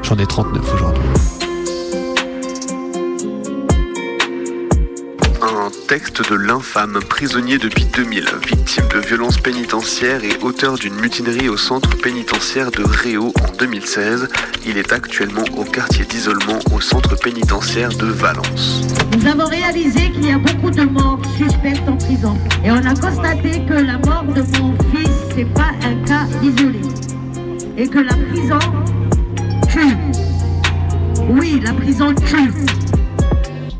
[0.03, 1.40] j'en ai 39 aujourd'hui.
[5.91, 11.49] Un texte de l'infâme prisonnier depuis 2000, victime de violences pénitentiaires et auteur d'une mutinerie
[11.49, 14.29] au centre pénitentiaire de Réau en 2016.
[14.65, 18.83] Il est actuellement au quartier d'isolement au centre pénitentiaire de Valence.
[19.17, 22.37] Nous avons réalisé qu'il y a beaucoup de morts suspectes en prison.
[22.63, 26.79] Et on a constaté que la mort de mon fils, c'est pas un cas isolé.
[27.75, 28.59] Et que la prison
[29.69, 29.97] tue.
[31.27, 32.49] Oui, la prison tue.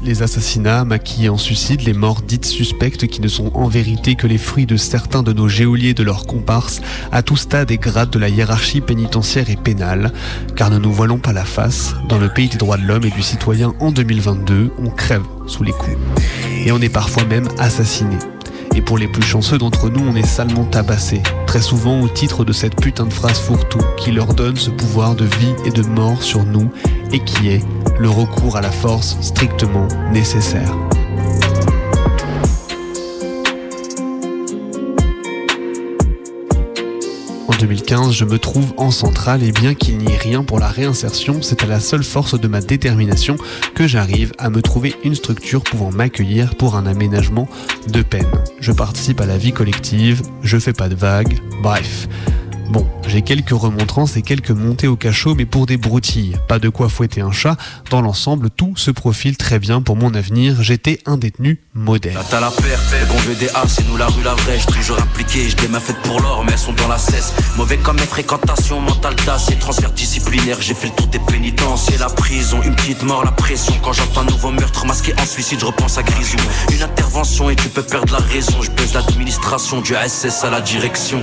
[0.03, 4.25] Les assassinats maquillés en suicide, les morts dites suspectes qui ne sont en vérité que
[4.25, 6.81] les fruits de certains de nos geôliers et de leurs comparses
[7.11, 10.11] à tout stade et grade de la hiérarchie pénitentiaire et pénale.
[10.55, 13.11] Car ne nous voilons pas la face, dans le pays des droits de l'homme et
[13.11, 15.97] du citoyen en 2022, on crève sous les coups.
[16.65, 18.17] Et on est parfois même assassiné.
[18.73, 22.43] Et pour les plus chanceux d'entre nous, on est salement tabassé, très souvent au titre
[22.43, 25.83] de cette putain de phrase fourre-tout qui leur donne ce pouvoir de vie et de
[25.83, 26.71] mort sur nous
[27.11, 27.63] et qui est
[28.01, 30.75] le recours à la force strictement nécessaire.
[37.47, 40.67] En 2015, je me trouve en centrale et bien qu'il n'y ait rien pour la
[40.67, 43.35] réinsertion, c'est à la seule force de ma détermination
[43.75, 47.47] que j'arrive à me trouver une structure pouvant m'accueillir pour un aménagement
[47.87, 48.31] de peine.
[48.59, 52.07] Je participe à la vie collective, je fais pas de vagues, bref.
[52.71, 56.37] Bon, j'ai quelques remontrances et quelques montées au cachot, mais pour des broutilles.
[56.47, 57.57] Pas de quoi fouetter un chat.
[57.89, 60.63] Dans l'ensemble, tout se profile très bien pour mon avenir.
[60.63, 62.13] J'étais un détenu modèle.
[62.13, 64.57] Là t'as la perte, bons VDA, c'est nous la rue la vraie.
[64.73, 67.33] Toujours impliqué, des mains faites pour l'or, mais elles sont dans la cesse.
[67.57, 70.55] Mauvais comme mes fréquentations, mental tassé, transfert disciplinaire.
[70.61, 73.73] J'ai fait le tour des pénitenciers, la prison, une petite mort, la pression.
[73.83, 76.37] Quand j'entends un nouveau meurtre masqué en suicide, je repense à Grisou.
[76.71, 78.61] Une intervention et tu peux perdre la raison.
[78.61, 81.21] Je pèse l'administration du SS à la direction.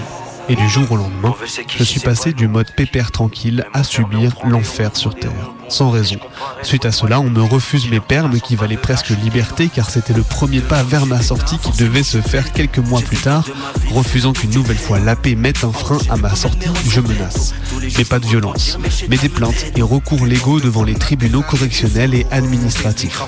[0.51, 1.35] Et du jour au lendemain,
[1.77, 6.17] je suis passé du mode pépère tranquille à subir l'enfer sur Terre, sans raison.
[6.63, 10.23] Suite à cela, on me refuse mes permes qui valaient presque liberté car c'était le
[10.23, 13.45] premier pas vers ma sortie qui devait se faire quelques mois plus tard.
[13.91, 17.55] Refusant qu'une nouvelle fois la paix mette un frein à ma sortie, je menace.
[17.97, 22.27] Mais pas de violence, mais des plaintes et recours légaux devant les tribunaux correctionnels et
[22.31, 23.23] administratifs.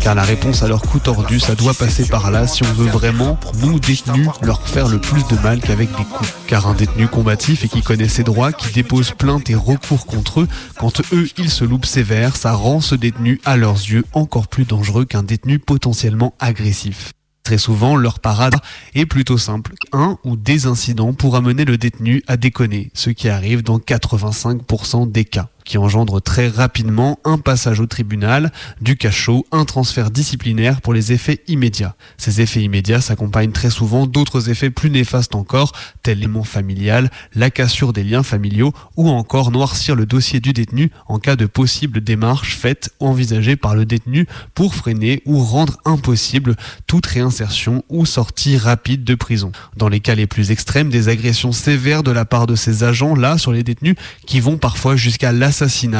[0.00, 2.90] Car la réponse à leur coup tordu, ça doit passer par là si on veut
[2.90, 6.32] vraiment, nous détenus, leur faire le plus de mal qu'avec des coups.
[6.46, 10.40] Car un détenu combatif et qui connaît ses droits, qui dépose plainte et recours contre
[10.40, 14.48] eux, quand eux ils se loupent sévère, ça rend ce détenu à leurs yeux encore
[14.48, 17.12] plus dangereux qu'un détenu potentiellement agressif.
[17.42, 18.56] Très souvent, leur parade
[18.94, 19.74] est plutôt simple.
[19.92, 25.10] Un ou des incidents pour amener le détenu à déconner, ce qui arrive dans 85%
[25.10, 30.80] des cas qui engendre très rapidement un passage au tribunal, du cachot, un transfert disciplinaire
[30.80, 31.96] pour les effets immédiats.
[32.16, 37.50] Ces effets immédiats s'accompagnent très souvent d'autres effets plus néfastes encore, tels l'aimant familial, la
[37.50, 42.00] cassure des liens familiaux ou encore noircir le dossier du détenu en cas de possible
[42.00, 46.54] démarche faite ou envisagée par le détenu pour freiner ou rendre impossible
[46.86, 49.50] toute réinsertion ou sortie rapide de prison.
[49.76, 53.16] Dans les cas les plus extrêmes, des agressions sévères de la part de ces agents
[53.16, 53.96] là sur les détenus
[54.26, 55.32] qui vont parfois jusqu'à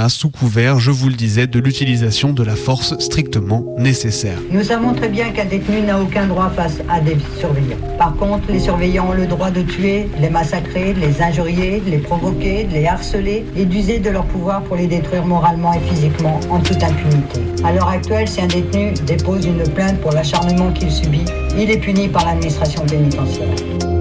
[0.08, 4.38] sous couvert, je vous le disais, de l'utilisation de la force strictement nécessaire.
[4.50, 7.78] Nous savons très bien qu'un détenu n'a aucun droit face à des surveillants.
[7.98, 11.80] Par contre, les surveillants ont le droit de tuer, de les massacrer, de les injurier,
[11.80, 15.72] de les provoquer, de les harceler et d'user de leur pouvoir pour les détruire moralement
[15.72, 17.40] et physiquement en toute impunité.
[17.64, 21.24] À l'heure actuelle, si un détenu dépose une plainte pour l'acharnement qu'il subit,
[21.58, 23.95] il est puni par l'administration pénitentiaire.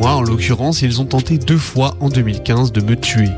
[0.00, 3.28] Moi, en l'occurrence, ils ont tenté deux fois en 2015 de me tuer.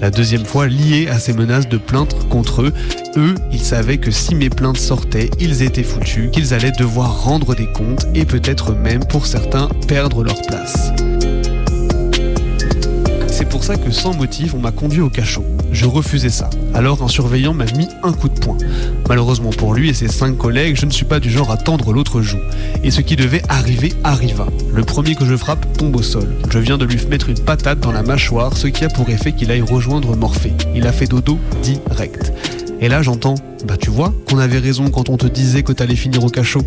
[0.00, 2.72] La deuxième fois liée à ces menaces de plainte contre eux.
[3.16, 7.54] Eux, ils savaient que si mes plaintes sortaient, ils étaient foutus, qu'ils allaient devoir rendre
[7.54, 10.92] des comptes et peut-être même pour certains perdre leur place.
[13.54, 15.44] C'est pour ça que sans motif, on m'a conduit au cachot.
[15.70, 16.50] Je refusais ça.
[16.74, 18.58] Alors un surveillant m'a mis un coup de poing.
[19.08, 21.92] Malheureusement pour lui et ses cinq collègues, je ne suis pas du genre à tendre
[21.92, 22.40] l'autre joue.
[22.82, 24.48] Et ce qui devait arriver arriva.
[24.74, 26.34] Le premier que je frappe tombe au sol.
[26.50, 29.30] Je viens de lui mettre une patate dans la mâchoire, ce qui a pour effet
[29.30, 30.52] qu'il aille rejoindre Morphée.
[30.74, 32.32] Il a fait dodo direct.
[32.80, 33.36] Et là j'entends,
[33.68, 36.62] bah tu vois qu'on avait raison quand on te disait que t'allais finir au cachot.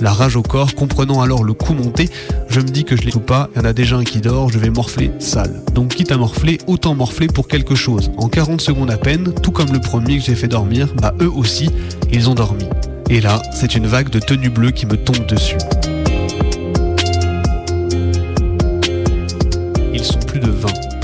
[0.00, 2.08] La rage au corps, comprenant alors le coup monté,
[2.48, 4.20] je me dis que je les tout pas, il y en a déjà un qui
[4.20, 5.62] dort, je vais morfler sale.
[5.72, 8.10] Donc quitte à morfler, autant morfler pour quelque chose.
[8.16, 11.30] En 40 secondes à peine, tout comme le premier que j'ai fait dormir, bah eux
[11.30, 11.70] aussi,
[12.12, 12.66] ils ont dormi.
[13.08, 15.56] Et là, c'est une vague de tenue bleue qui me tombe dessus.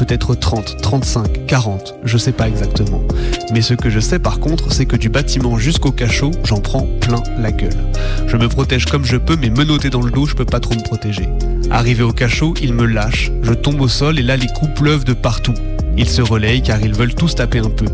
[0.00, 3.02] Peut-être 30, 35, 40, je sais pas exactement.
[3.52, 6.88] Mais ce que je sais par contre, c'est que du bâtiment jusqu'au cachot, j'en prends
[7.00, 7.76] plein la gueule.
[8.26, 10.74] Je me protège comme je peux, mais menotté dans le dos, je peux pas trop
[10.74, 11.28] me protéger.
[11.70, 15.04] Arrivé au cachot, ils me lâchent, je tombe au sol et là les coups pleuvent
[15.04, 15.54] de partout.
[15.98, 17.86] Ils se relayent car ils veulent tous taper un peu.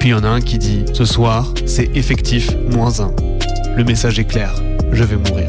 [0.00, 3.12] Puis il y en a un qui dit Ce soir, c'est effectif moins un.
[3.76, 4.52] Le message est clair,
[4.90, 5.46] je vais mourir.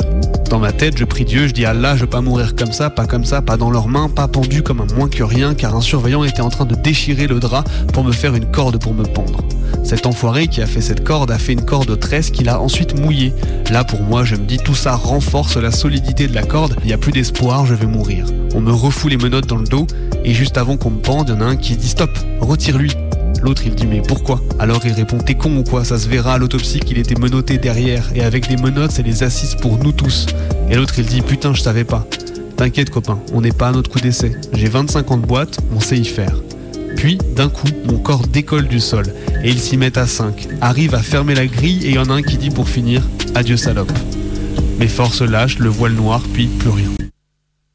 [0.49, 2.89] Dans ma tête, je prie Dieu, je dis Allah, je veux pas mourir comme ça,
[2.89, 5.75] pas comme ça, pas dans leurs mains, pas pendu comme un moins que rien, car
[5.75, 8.93] un surveillant était en train de déchirer le drap pour me faire une corde pour
[8.93, 9.39] me pendre.
[9.83, 12.61] Cet enfoiré qui a fait cette corde a fait une corde de tresse qu'il a
[12.61, 13.33] ensuite mouillée.
[13.71, 16.87] Là pour moi, je me dis tout ça renforce la solidité de la corde, il
[16.87, 18.25] n'y a plus d'espoir, je vais mourir.
[18.55, 19.87] On me refoule les menottes dans le dos,
[20.23, 22.91] et juste avant qu'on me pende, il y en a un qui dit stop, retire-lui.
[23.43, 24.41] L'autre il dit mais pourquoi?
[24.57, 25.83] Alors il répond t'es con ou quoi?
[25.83, 29.23] Ça se verra à l'autopsie qu'il était menotté derrière et avec des menottes c'est les
[29.23, 30.25] assises pour nous tous.
[30.69, 32.07] Et l'autre il dit putain je savais pas.
[32.55, 34.31] T'inquiète copain, on n'est pas à notre coup d'essai.
[34.53, 36.35] J'ai 25 ans de boîte, on sait y faire.
[36.95, 39.05] Puis, d'un coup, mon corps décolle du sol
[39.43, 42.09] et ils s'y mettent à 5, arrivent à fermer la grille et il y en
[42.09, 43.01] a un qui dit pour finir
[43.35, 43.91] Adieu salope.
[44.79, 46.87] Mes forces lâchent, le voile noir, puis plus rien.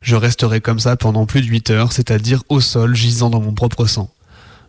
[0.01, 3.53] Je resterai comme ça pendant plus de 8 heures, c'est-à-dire au sol, gisant dans mon
[3.53, 4.09] propre sang.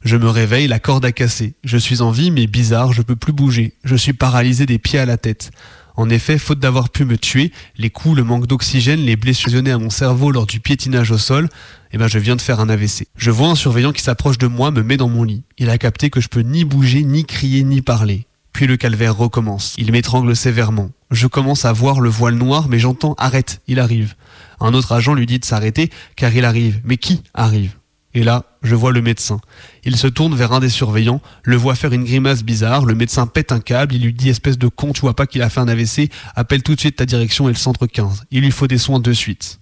[0.03, 1.55] Je me réveille, la corde a cassé.
[1.63, 3.73] Je suis en vie, mais bizarre, je peux plus bouger.
[3.83, 5.51] Je suis paralysé des pieds à la tête.
[5.99, 9.77] En effet, faute d'avoir pu me tuer, les coups, le manque d'oxygène, les blessures à
[9.77, 11.49] mon cerveau lors du piétinage au sol,
[11.91, 13.07] eh ben je viens de faire un AVC.
[13.17, 15.43] Je vois un surveillant qui s'approche de moi, me met dans mon lit.
[15.57, 18.27] Il a capté que je peux ni bouger, ni crier, ni parler.
[18.53, 19.75] Puis le calvaire recommence.
[19.77, 20.89] Il m'étrangle sévèrement.
[21.11, 24.15] Je commence à voir le voile noir, mais j'entends arrête, il arrive.
[24.61, 26.79] Un autre agent lui dit de s'arrêter, car il arrive.
[26.85, 27.78] Mais qui arrive?
[28.13, 29.39] Et là, je vois le médecin.
[29.83, 33.27] Il se tourne vers un des surveillants, le voit faire une grimace bizarre, le médecin
[33.27, 35.59] pète un câble, il lui dit espèce de con, tu vois pas qu'il a fait
[35.59, 38.25] un AVC, appelle tout de suite ta direction et le centre 15.
[38.31, 39.59] Il lui faut des soins de suite.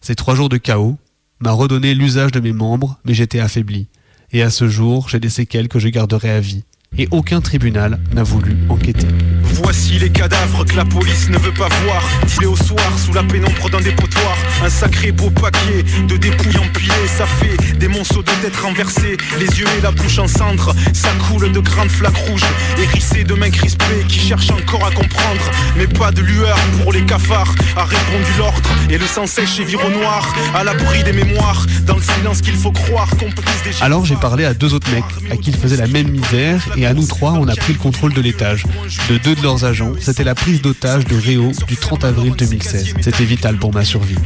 [0.00, 0.96] Ces trois jours de chaos
[1.40, 3.88] m'a redonné l'usage de mes membres, mais j'étais affaibli.
[4.30, 6.64] Et à ce jour, j'ai des séquelles que je garderai à vie.
[6.96, 9.08] Et aucun tribunal n'a voulu enquêter.
[9.62, 12.02] Voici les cadavres que la police ne veut pas voir.
[12.26, 14.36] Tirés au soir sous la pénombre d'un dépotoir.
[14.64, 17.08] Un sacré beau paquet de dépouilles empilées.
[17.16, 19.16] Ça fait des monceaux de têtes renversées.
[19.38, 20.74] Les yeux et la bouche en cendres.
[20.92, 22.44] Ça coule de grandes flaques rouges.
[22.78, 25.50] Hérissées de mains crispées qui cherchent encore à comprendre.
[25.76, 27.54] Mais pas de lueur pour les cafards.
[27.76, 28.70] A répondu l'ordre.
[28.90, 30.34] Et le sang sèche et vire au noir.
[30.54, 31.66] À l'abri des mémoires.
[31.86, 33.10] Dans le silence qu'il faut croire.
[33.10, 36.08] Complice des Alors j'ai parlé à deux autres mecs à qui ils faisaient la même
[36.08, 36.60] misère.
[36.76, 38.64] Et à nous trois, on a pris le contrôle de l'étage.
[39.08, 42.94] De deux de leurs agents, c'était la prise d'otage de Réo du 30 avril 2016.
[43.00, 44.16] C'était vital pour ma survie.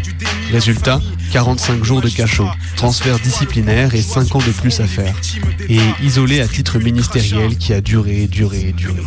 [0.51, 1.01] Résultat,
[1.33, 5.15] 45 jours de cachot, transfert disciplinaire et 5 ans de plus à faire.
[5.69, 9.01] Et isolé à titre ministériel qui a duré, duré, duré.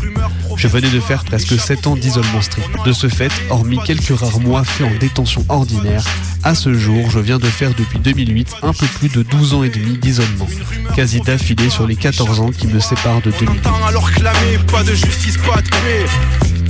[0.55, 2.69] Je venais de faire presque 7 ans d'isolement strict.
[2.85, 6.03] De ce fait, hormis quelques rares mois faits en détention ordinaire,
[6.43, 9.63] à ce jour, je viens de faire depuis 2008 un peu plus de 12 ans
[9.63, 10.47] et demi d'isolement,
[10.95, 13.67] quasi d'affilée sur les 14 ans qui me séparent de 2008.
[13.87, 16.05] Alors clamez, pas de justice, pas de paix.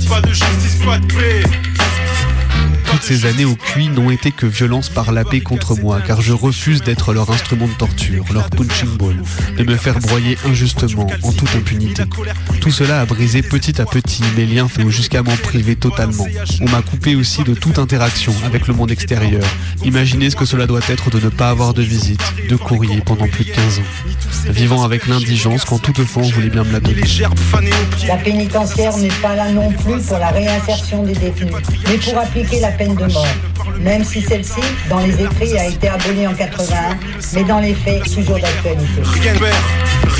[0.08, 1.42] Pas de justice, pas de paix.
[2.92, 6.20] Toutes ces années au cuit n'ont été que violence par la paix contre moi, car
[6.20, 9.16] je refuse d'être leur instrument de torture, leur punching ball,
[9.56, 12.02] de me faire broyer injustement, en toute impunité.
[12.60, 16.26] Tout cela a brisé petit à petit mes liens jusqu'à m'en priver totalement.
[16.60, 19.42] On m'a coupé aussi de toute interaction avec le monde extérieur.
[19.84, 23.26] Imaginez ce que cela doit être de ne pas avoir de visite, de courrier pendant
[23.26, 24.50] plus de 15 ans.
[24.50, 27.02] Vivant avec l'indigence quand toutefois on voulait bien me la donner.
[28.06, 31.54] La pénitentiaire n'est pas là non plus pour la réinsertion des détenus,
[31.88, 33.26] mais pour appliquer la peine de mort.
[33.80, 36.98] Même si celle-ci, dans les écrits, a été abolie en 81,
[37.34, 39.02] mais dans les faits, toujours d'actualité.
[39.02, 39.56] Rien ne perd,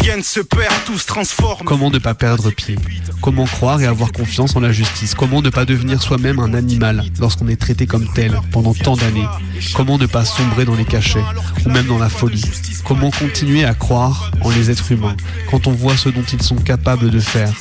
[0.01, 1.65] rien ne se perd, tout se transforme.
[1.65, 2.77] Comment ne pas perdre pied?
[3.21, 5.15] Comment croire et avoir confiance en la justice?
[5.15, 9.27] Comment ne pas devenir soi-même un animal lorsqu'on est traité comme tel pendant tant d'années?
[9.75, 11.25] Comment ne pas sombrer dans les cachets
[11.65, 12.45] ou même dans la folie?
[12.85, 15.17] Comment continuer à croire en les êtres humains
[15.51, 17.53] quand on voit ce dont ils sont capables de faire?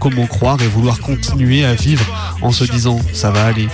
[0.00, 2.04] Comment croire et vouloir continuer à vivre
[2.42, 3.68] en se disant ça va aller?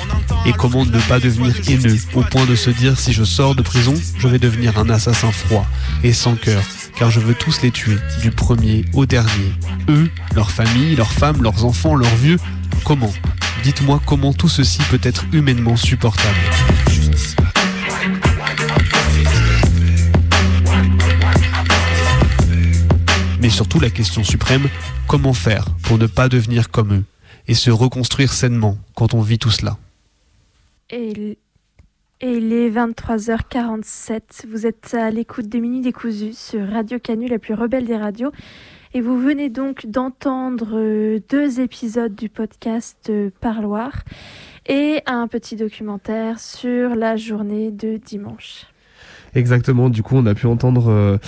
[0.46, 3.62] Et comment ne pas devenir haineux au point de se dire si je sors de
[3.62, 5.66] prison, je vais devenir un assassin froid
[6.03, 6.62] et sans cœur
[6.96, 9.53] car je veux tous les tuer, du premier au dernier.
[9.88, 12.38] Eux, leurs familles, leurs femmes, leurs enfants, leurs vieux.
[12.84, 13.12] Comment?
[13.62, 16.36] Dites-moi comment tout ceci peut être humainement supportable.
[23.43, 24.68] Mais surtout la question suprême,
[25.09, 27.05] comment faire pour ne pas devenir comme eux
[27.49, 29.78] et se reconstruire sainement quand on vit tout cela?
[30.90, 31.38] Et,
[32.20, 34.47] et il est 23h47.
[34.49, 38.30] Vous êtes à l'écoute des Minutes décousues sur Radio Canu, la plus rebelle des radios.
[38.95, 44.05] Et vous venez donc d'entendre euh, deux épisodes du podcast euh, Parloir
[44.68, 48.66] et un petit documentaire sur la journée de dimanche.
[49.34, 51.18] Exactement, du coup on a pu entendre euh,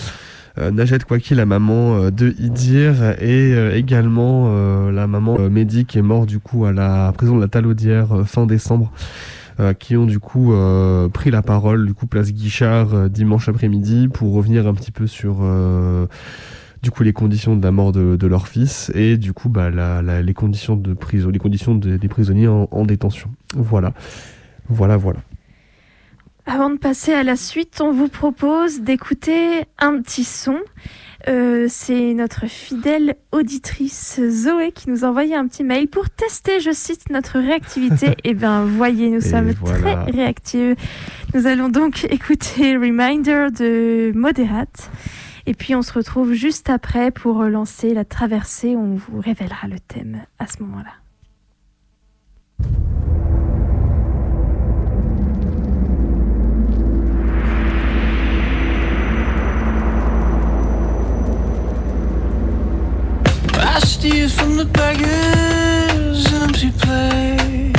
[0.57, 5.85] Najat Kouaki, la maman euh, de Idir, et euh, également euh, la maman euh, Mehdi
[5.85, 8.93] qui est mort du coup à la prison de la Talaudière euh, fin décembre.
[9.61, 13.49] euh, qui ont du coup euh, pris la parole du coup place Guichard euh, dimanche
[13.49, 16.07] après-midi pour revenir un petit peu sur euh,
[16.83, 19.71] du coup les conditions de la mort de, leur fils et du coup bah,
[20.23, 23.93] les conditions de prison les conditions de- des prisonniers en détention voilà
[24.69, 25.21] voilà voilà
[26.47, 30.59] Avant de passer à la suite, on vous propose d'écouter un petit son.
[31.27, 36.61] Euh, c'est notre fidèle auditrice Zoé qui nous a envoyé un petit mail pour tester,
[36.61, 38.15] je cite, notre réactivité.
[38.25, 40.05] Eh bien, voyez, nous Et sommes voilà.
[40.05, 40.77] très réactifs.
[41.33, 44.91] Nous allons donc écouter Reminder de Moderate.
[45.47, 48.77] Et puis, on se retrouve juste après pour lancer la traversée.
[48.77, 50.93] On vous révélera le thème à ce moment-là.
[63.77, 67.75] I steal from the beggar's empty plate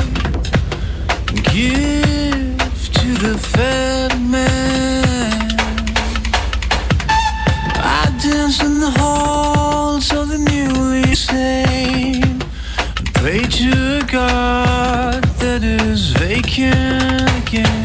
[1.29, 5.51] and give to the fed man.
[7.77, 12.41] I dance in the halls of the newly sane
[12.97, 17.84] and pray to a God that is vacant again.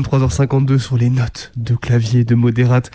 [0.00, 2.90] 23h52 sur les notes de clavier de Modérate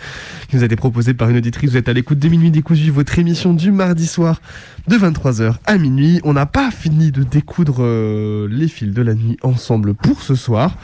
[0.48, 1.70] qui nous a été proposées par une auditrice.
[1.70, 4.40] Vous êtes à l'écoute de Minuit Décousu, votre émission du mardi soir
[4.86, 6.20] de 23h à minuit.
[6.24, 10.34] On n'a pas fini de découdre euh, les fils de la nuit ensemble pour ce
[10.34, 10.76] soir.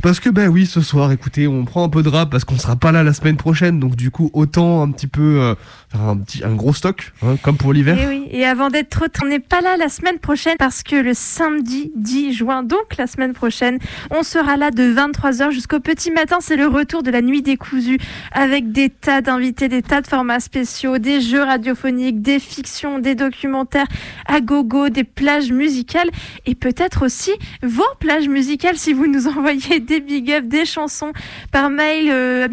[0.00, 2.56] Parce que ben oui, ce soir, écoutez, on prend un peu de rap parce qu'on
[2.56, 5.54] sera pas là la semaine prochaine, donc du coup autant un petit peu euh,
[5.94, 7.98] un gros stock, hein, comme pour l'hiver.
[7.98, 10.96] Et oui, et avant d'être trop, on n'est pas là la semaine prochaine parce que
[10.96, 13.78] le samedi 10 juin, donc la semaine prochaine,
[14.10, 16.38] on sera là de 23h jusqu'au petit matin.
[16.40, 17.98] C'est le retour de la nuit décousue
[18.32, 23.14] avec des tas d'invités, des tas de formats spéciaux, des jeux radiophoniques, des fictions, des
[23.14, 23.86] documentaires
[24.26, 26.10] à gogo, des plages musicales
[26.46, 27.32] et peut-être aussi
[27.62, 31.12] vos plages musicales si vous nous envoyez des big up, des chansons
[31.50, 32.48] par mail euh, à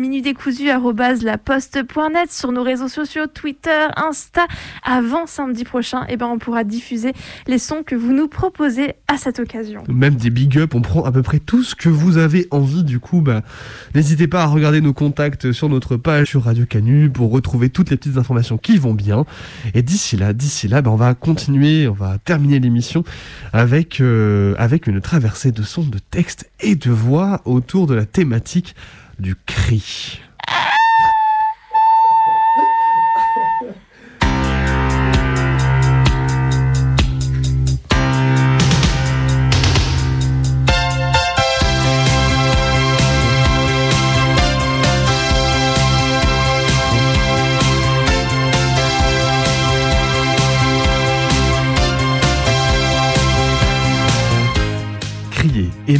[2.30, 4.48] sur nos réseaux sociaux, Twitter, Insta.
[4.84, 7.14] Avant samedi prochain, et ben on pourra diffuser
[7.48, 9.84] les sons que vous nous proposez à cette occasion.
[9.88, 12.84] Même des big up, on prend à peu près tout ce que vous avez envie.
[12.84, 13.42] Du coup, bah,
[13.94, 17.90] n'hésitez pas à regarder nos contacts sur notre page sur Radio Canu pour retrouver toutes
[17.90, 19.26] les petites informations qui vont bien.
[19.74, 23.04] Et d'ici là, d'ici là, bah, on va continuer, on va terminer l'émission
[23.54, 28.06] avec, euh, avec une traversée de sons, de textes et de voix autour de la
[28.06, 28.76] thématique
[29.20, 30.22] du cri.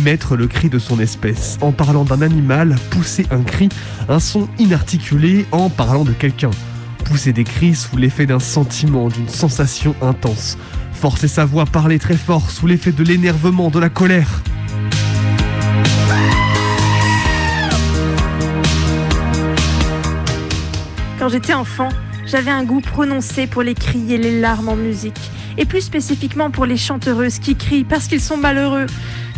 [0.06, 1.58] Émettre le cri de son espèce.
[1.62, 3.70] En parlant d'un animal, pousser un cri,
[4.08, 6.52] un son inarticulé en parlant de quelqu'un.
[7.06, 10.60] Pousser des cris sous l'effet d'un sentiment, d'une sensation intense.
[10.94, 14.44] Forcer sa voix, parler très fort sous l'effet de l'énervement, de la colère.
[21.18, 21.90] Quand j'étais enfant,
[22.28, 26.52] j'avais un goût prononcé pour les cris et les larmes en musique, et plus spécifiquement
[26.52, 28.86] pour les chanteuses qui crient parce qu'ils sont malheureux.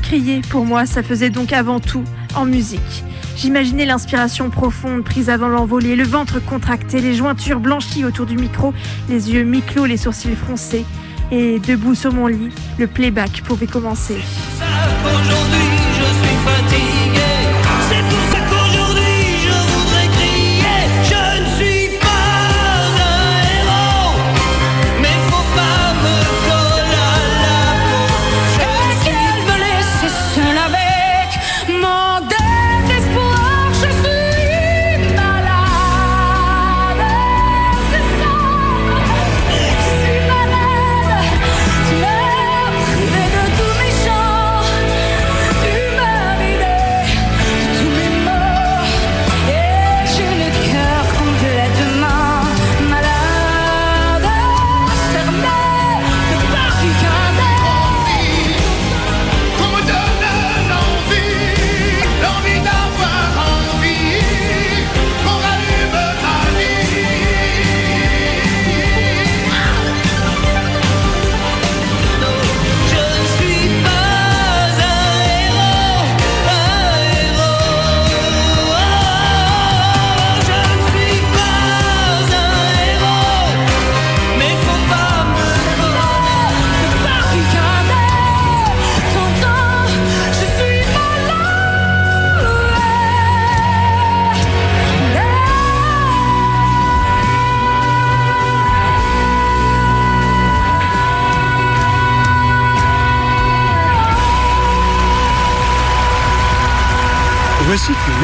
[0.07, 3.03] Crier, pour moi, ça faisait donc avant tout en musique.
[3.35, 8.73] J'imaginais l'inspiration profonde prise avant l'envolée, le ventre contracté, les jointures blanchies autour du micro,
[9.09, 10.85] les yeux mi-clos, les sourcils froncés.
[11.29, 14.15] Et debout sur mon lit, le playback pouvait commencer.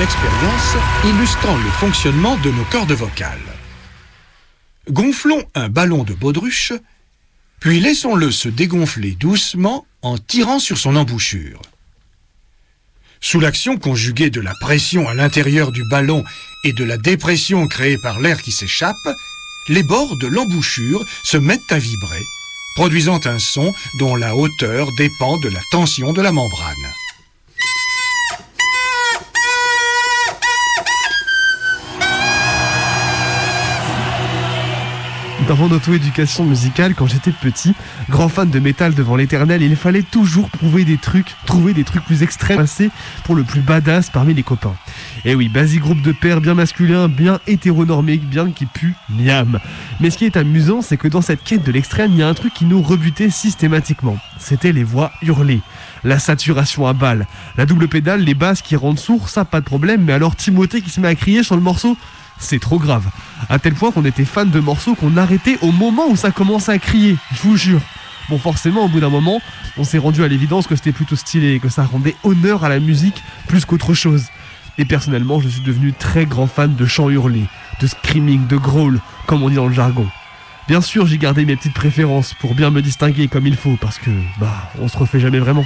[0.04, 0.76] Expérience
[1.06, 3.40] illustrant le fonctionnement de nos cordes vocales.
[4.90, 6.74] Gonflons un ballon de baudruche,
[7.62, 11.62] puis laissons-le se dégonfler doucement en tirant sur son embouchure.
[13.22, 16.26] Sous l'action conjuguée de la pression à l'intérieur du ballon
[16.66, 19.08] et de la dépression créée par l'air qui s'échappe,
[19.70, 22.24] les bords de l'embouchure se mettent à vibrer,
[22.76, 26.94] produisant un son dont la hauteur dépend de la tension de la membrane.
[35.48, 37.74] Dans mon auto-éducation musicale, quand j'étais petit,
[38.10, 42.06] grand fan de métal devant l'éternel, il fallait toujours prouver des trucs, trouver des trucs
[42.06, 42.90] plus extrêmes, passer
[43.26, 44.76] pour le plus badass parmi les copains.
[45.26, 49.60] Et oui, basique groupe de pères bien masculin, bien hétéronormé, bien qui pue, miam.
[50.00, 52.28] Mais ce qui est amusant, c'est que dans cette quête de l'extrême, il y a
[52.30, 54.18] un truc qui nous rebutait systématiquement.
[54.40, 55.62] C'était les voix hurlées.
[56.06, 57.28] La saturation à balle,
[57.58, 60.82] la double pédale, les basses qui rendent sourd, ça pas de problème, mais alors Timothée
[60.82, 61.98] qui se met à crier sur le morceau,
[62.44, 63.08] c'est trop grave.
[63.50, 66.72] À tel point qu'on était fan de morceaux qu'on arrêtait au moment où ça commençait
[66.72, 67.82] à crier, je vous jure.
[68.30, 69.42] Bon, forcément, au bout d'un moment,
[69.78, 72.70] on s'est rendu à l'évidence que c'était plutôt stylé et que ça rendait honneur à
[72.70, 74.26] la musique plus qu'autre chose.
[74.78, 77.46] Et personnellement, je suis devenu très grand fan de chants hurlés,
[77.82, 80.08] de screaming, de growl, comme on dit dans le jargon.
[80.68, 83.98] Bien sûr, j'ai gardé mes petites préférences pour bien me distinguer comme il faut, parce
[83.98, 85.66] que, bah, on se refait jamais vraiment.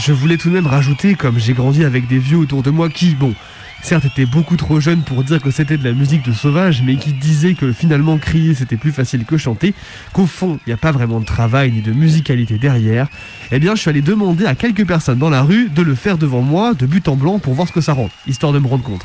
[0.00, 2.88] Je voulais tout de même rajouter, comme j'ai grandi avec des vieux autour de moi
[2.88, 3.34] qui, bon,
[3.82, 6.96] certes étaient beaucoup trop jeunes pour dire que c'était de la musique de sauvage, mais
[6.96, 9.74] qui disaient que finalement crier c'était plus facile que chanter,
[10.14, 13.08] qu'au fond, il n'y a pas vraiment de travail ni de musicalité derrière,
[13.52, 16.16] eh bien, je suis allé demander à quelques personnes dans la rue de le faire
[16.16, 18.66] devant moi, de but en blanc, pour voir ce que ça rend, histoire de me
[18.66, 19.04] rendre compte.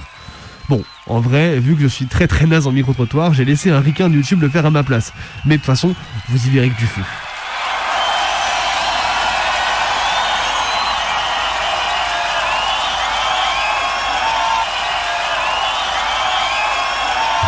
[0.70, 3.82] Bon, en vrai, vu que je suis très très naze en micro-trottoir, j'ai laissé un
[3.82, 5.14] ricain de YouTube le faire à ma place.
[5.46, 5.93] Mais de toute façon,
[6.30, 7.04] vous y verrez que du feu.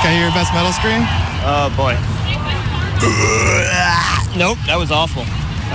[0.07, 1.03] Can I hear your best metal scream?
[1.43, 1.91] Oh boy.
[4.39, 5.23] nope, that was awful.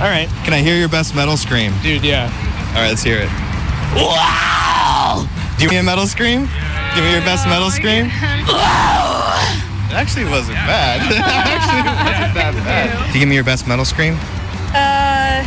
[0.01, 0.27] All right.
[0.43, 1.71] Can I hear your best metal scream?
[1.83, 2.33] Dude, yeah.
[2.69, 3.29] All right, let's hear it.
[3.93, 5.27] Wow!
[5.55, 6.49] Do you give me a metal scream?
[6.95, 8.09] Give me your best metal scream.
[9.93, 11.05] It actually wasn't bad.
[11.11, 12.89] it actually wasn't that bad.
[13.09, 14.17] Do you give me your best metal scream?
[14.73, 15.45] Uh.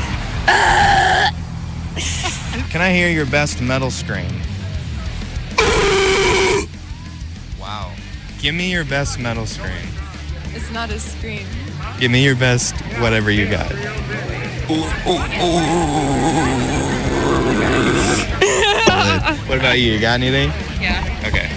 [2.70, 4.30] Can I hear your best metal scream?
[8.47, 9.88] Give me your best metal scream.
[10.55, 11.44] It's not a scream.
[11.99, 13.72] Give me your best whatever you got.
[19.49, 19.94] what about you?
[19.94, 20.51] You got anything?
[20.80, 21.03] Yeah.
[21.26, 21.51] Okay.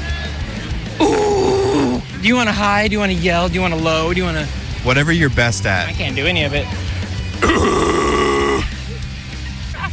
[0.97, 2.87] Do you want to high?
[2.87, 3.49] Do you want to yell?
[3.49, 4.11] Do you want to low?
[4.11, 4.45] Do you want to?
[4.83, 5.89] Whatever you're best at.
[5.89, 6.65] I can't do any of it.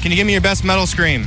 [0.01, 1.27] Can you give me your best metal scream?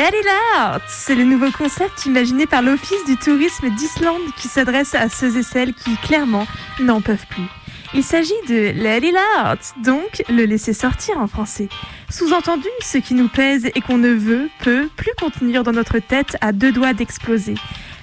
[0.00, 0.26] Let it
[0.56, 5.36] out C'est le nouveau concept imaginé par l'Office du tourisme d'Islande qui s'adresse à ceux
[5.36, 6.46] et celles qui, clairement,
[6.80, 7.44] n'en peuvent plus.
[7.92, 11.68] Il s'agit de Let it out, donc le laisser sortir en français.
[12.08, 16.38] Sous-entendu, ce qui nous pèse et qu'on ne veut, peut, plus contenir dans notre tête
[16.40, 17.56] à deux doigts d'exploser.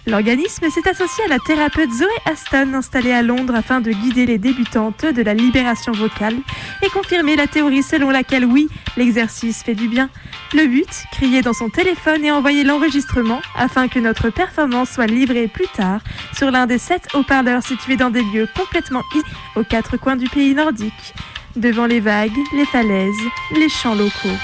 [0.07, 4.37] L'organisme s'est associé à la thérapeute Zoé Aston installée à Londres afin de guider les
[4.37, 6.37] débutantes de la libération vocale
[6.81, 10.09] et confirmer la théorie selon laquelle oui, l'exercice fait du bien.
[10.53, 15.49] Le but, crier dans son téléphone et envoyer l'enregistrement afin que notre performance soit livrée
[15.49, 15.99] plus tard
[16.33, 19.21] sur l'un des sept haut-parleurs situés dans des lieux complètement i
[19.57, 21.13] aux quatre coins du pays nordique,
[21.57, 23.13] devant les vagues, les falaises,
[23.55, 24.37] les champs locaux.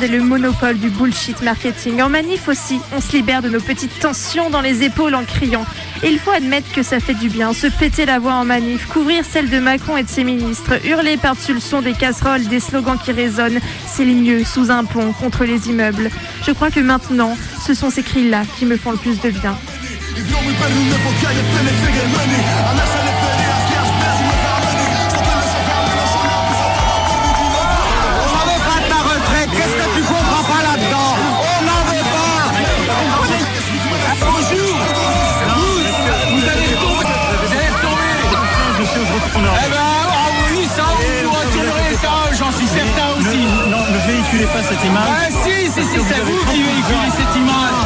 [0.00, 2.00] Ait le monopole du bullshit marketing.
[2.02, 5.64] En manif aussi, on se libère de nos petites tensions dans les épaules en criant.
[6.02, 8.86] Et il faut admettre que ça fait du bien, se péter la voix en manif,
[8.86, 12.60] couvrir celle de Macron et de ses ministres, hurler par-dessus le son des casseroles, des
[12.60, 13.60] slogans qui résonnent.
[13.86, 16.10] C'est le mieux sous un pont contre les immeubles.
[16.46, 17.36] Je crois que maintenant,
[17.66, 19.56] ce sont ces cris-là qui me font le plus de bien.
[44.44, 45.08] Véhiculez pas cette image.
[45.08, 47.78] Ah si, si, si, c'est vous qui véhiculez cette image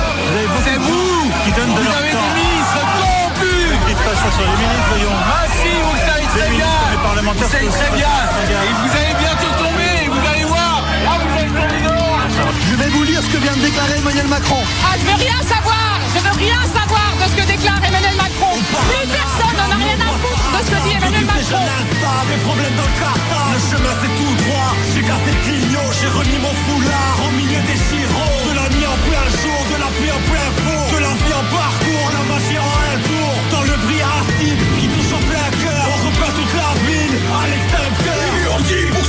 [0.64, 2.18] C'est vous Qui donne de Vous leur avez temps.
[2.18, 5.16] des ministres corrompus Ne dites pas ça sur les ministres, voyons.
[5.22, 8.14] Ah si, vous le savez très bien ministres, les parlementaires, Vous savez très bien.
[8.66, 12.18] Et vous allez bientôt tomber, vous allez voir Là, vous allez tomber dehors
[12.70, 15.38] Je vais vous lire ce que vient de déclarer Emmanuel Macron Ah, je veux rien
[15.42, 15.87] savoir
[16.38, 18.54] rien savoir de ce que déclare Emmanuel Macron.
[18.54, 21.66] Plus personne n'en a rien à foutre de ce que dit Emmanuel Macron.
[22.02, 24.70] pas des problèmes dans le cartard Le chemin c'est tout droit.
[24.94, 27.16] J'ai cassé le clignot, j'ai remis mon foulard.
[27.26, 30.48] Au milieu des gyros De la nuit en plein jour, de la pluie en plein
[30.62, 31.87] four De la vie en parcours,
[38.70, 39.02] Εκεί που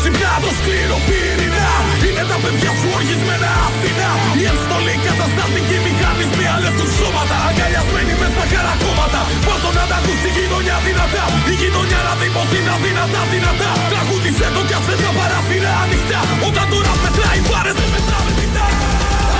[0.45, 1.72] το σκληρό πυρηνά
[2.07, 8.45] Είναι τα παιδιά σου οργισμένα Αθηνά Η ενστολή καταστατική μηχανισμοί αλεύθουν σώματα Αγκαλιασμένοι με στα
[8.51, 13.22] χαρακόμματα Πρώτον να τα ακούσει η γειτονιά δυνατά Η γειτονιά να δει πως είναι αδυνατά
[13.34, 18.68] δυνατά Τραγούδισε το κι τα παράθυρα ανοιχτά Όταν τώρα πετράει πάρε με μετράμε πιτά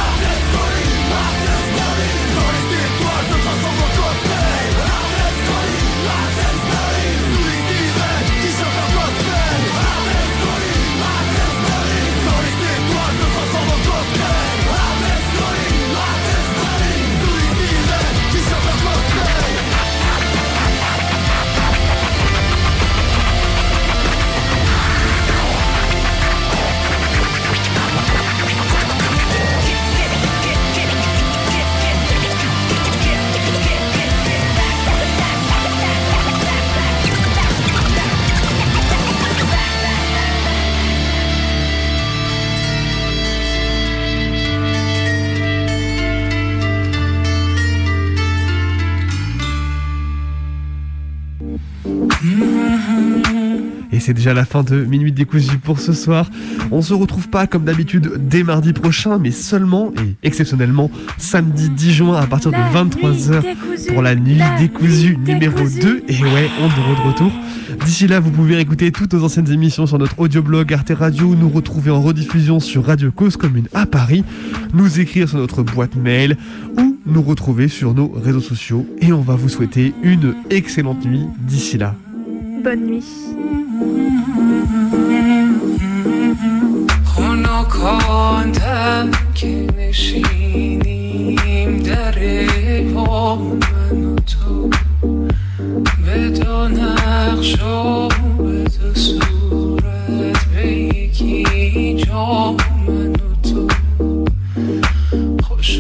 [0.08, 0.86] Αυτές μπορεί,
[1.30, 1.70] αυτές
[54.10, 56.32] c'est déjà la fin de Minuit décousu pour ce soir.
[56.72, 60.90] On se retrouve pas comme d'habitude dès mardi prochain, mais seulement et exceptionnellement
[61.20, 63.44] samedi 10 juin à partir de 23h
[63.90, 66.06] pour la nuit décousue numéro 2.
[66.08, 67.32] Et ouais, on est de retour.
[67.86, 71.50] D'ici là, vous pouvez écouter toutes nos anciennes émissions sur notre audioblog Arte Radio, nous
[71.50, 74.24] retrouver en rediffusion sur Radio Cause Commune à Paris,
[74.74, 76.36] nous écrire sur notre boîte mail
[76.80, 78.88] ou nous retrouver sur nos réseaux sociaux.
[79.02, 81.94] Et on va vous souhaiter une excellente nuit d'ici là.
[82.64, 83.06] Bonne nuit.
[87.70, 92.16] خانه که نشینیم در
[92.94, 93.38] با
[94.28, 94.70] تو.
[96.06, 97.56] به دو نقش
[98.94, 102.56] صورت به یکی جا
[102.88, 103.14] من
[103.44, 103.68] تو.
[105.44, 105.80] خوش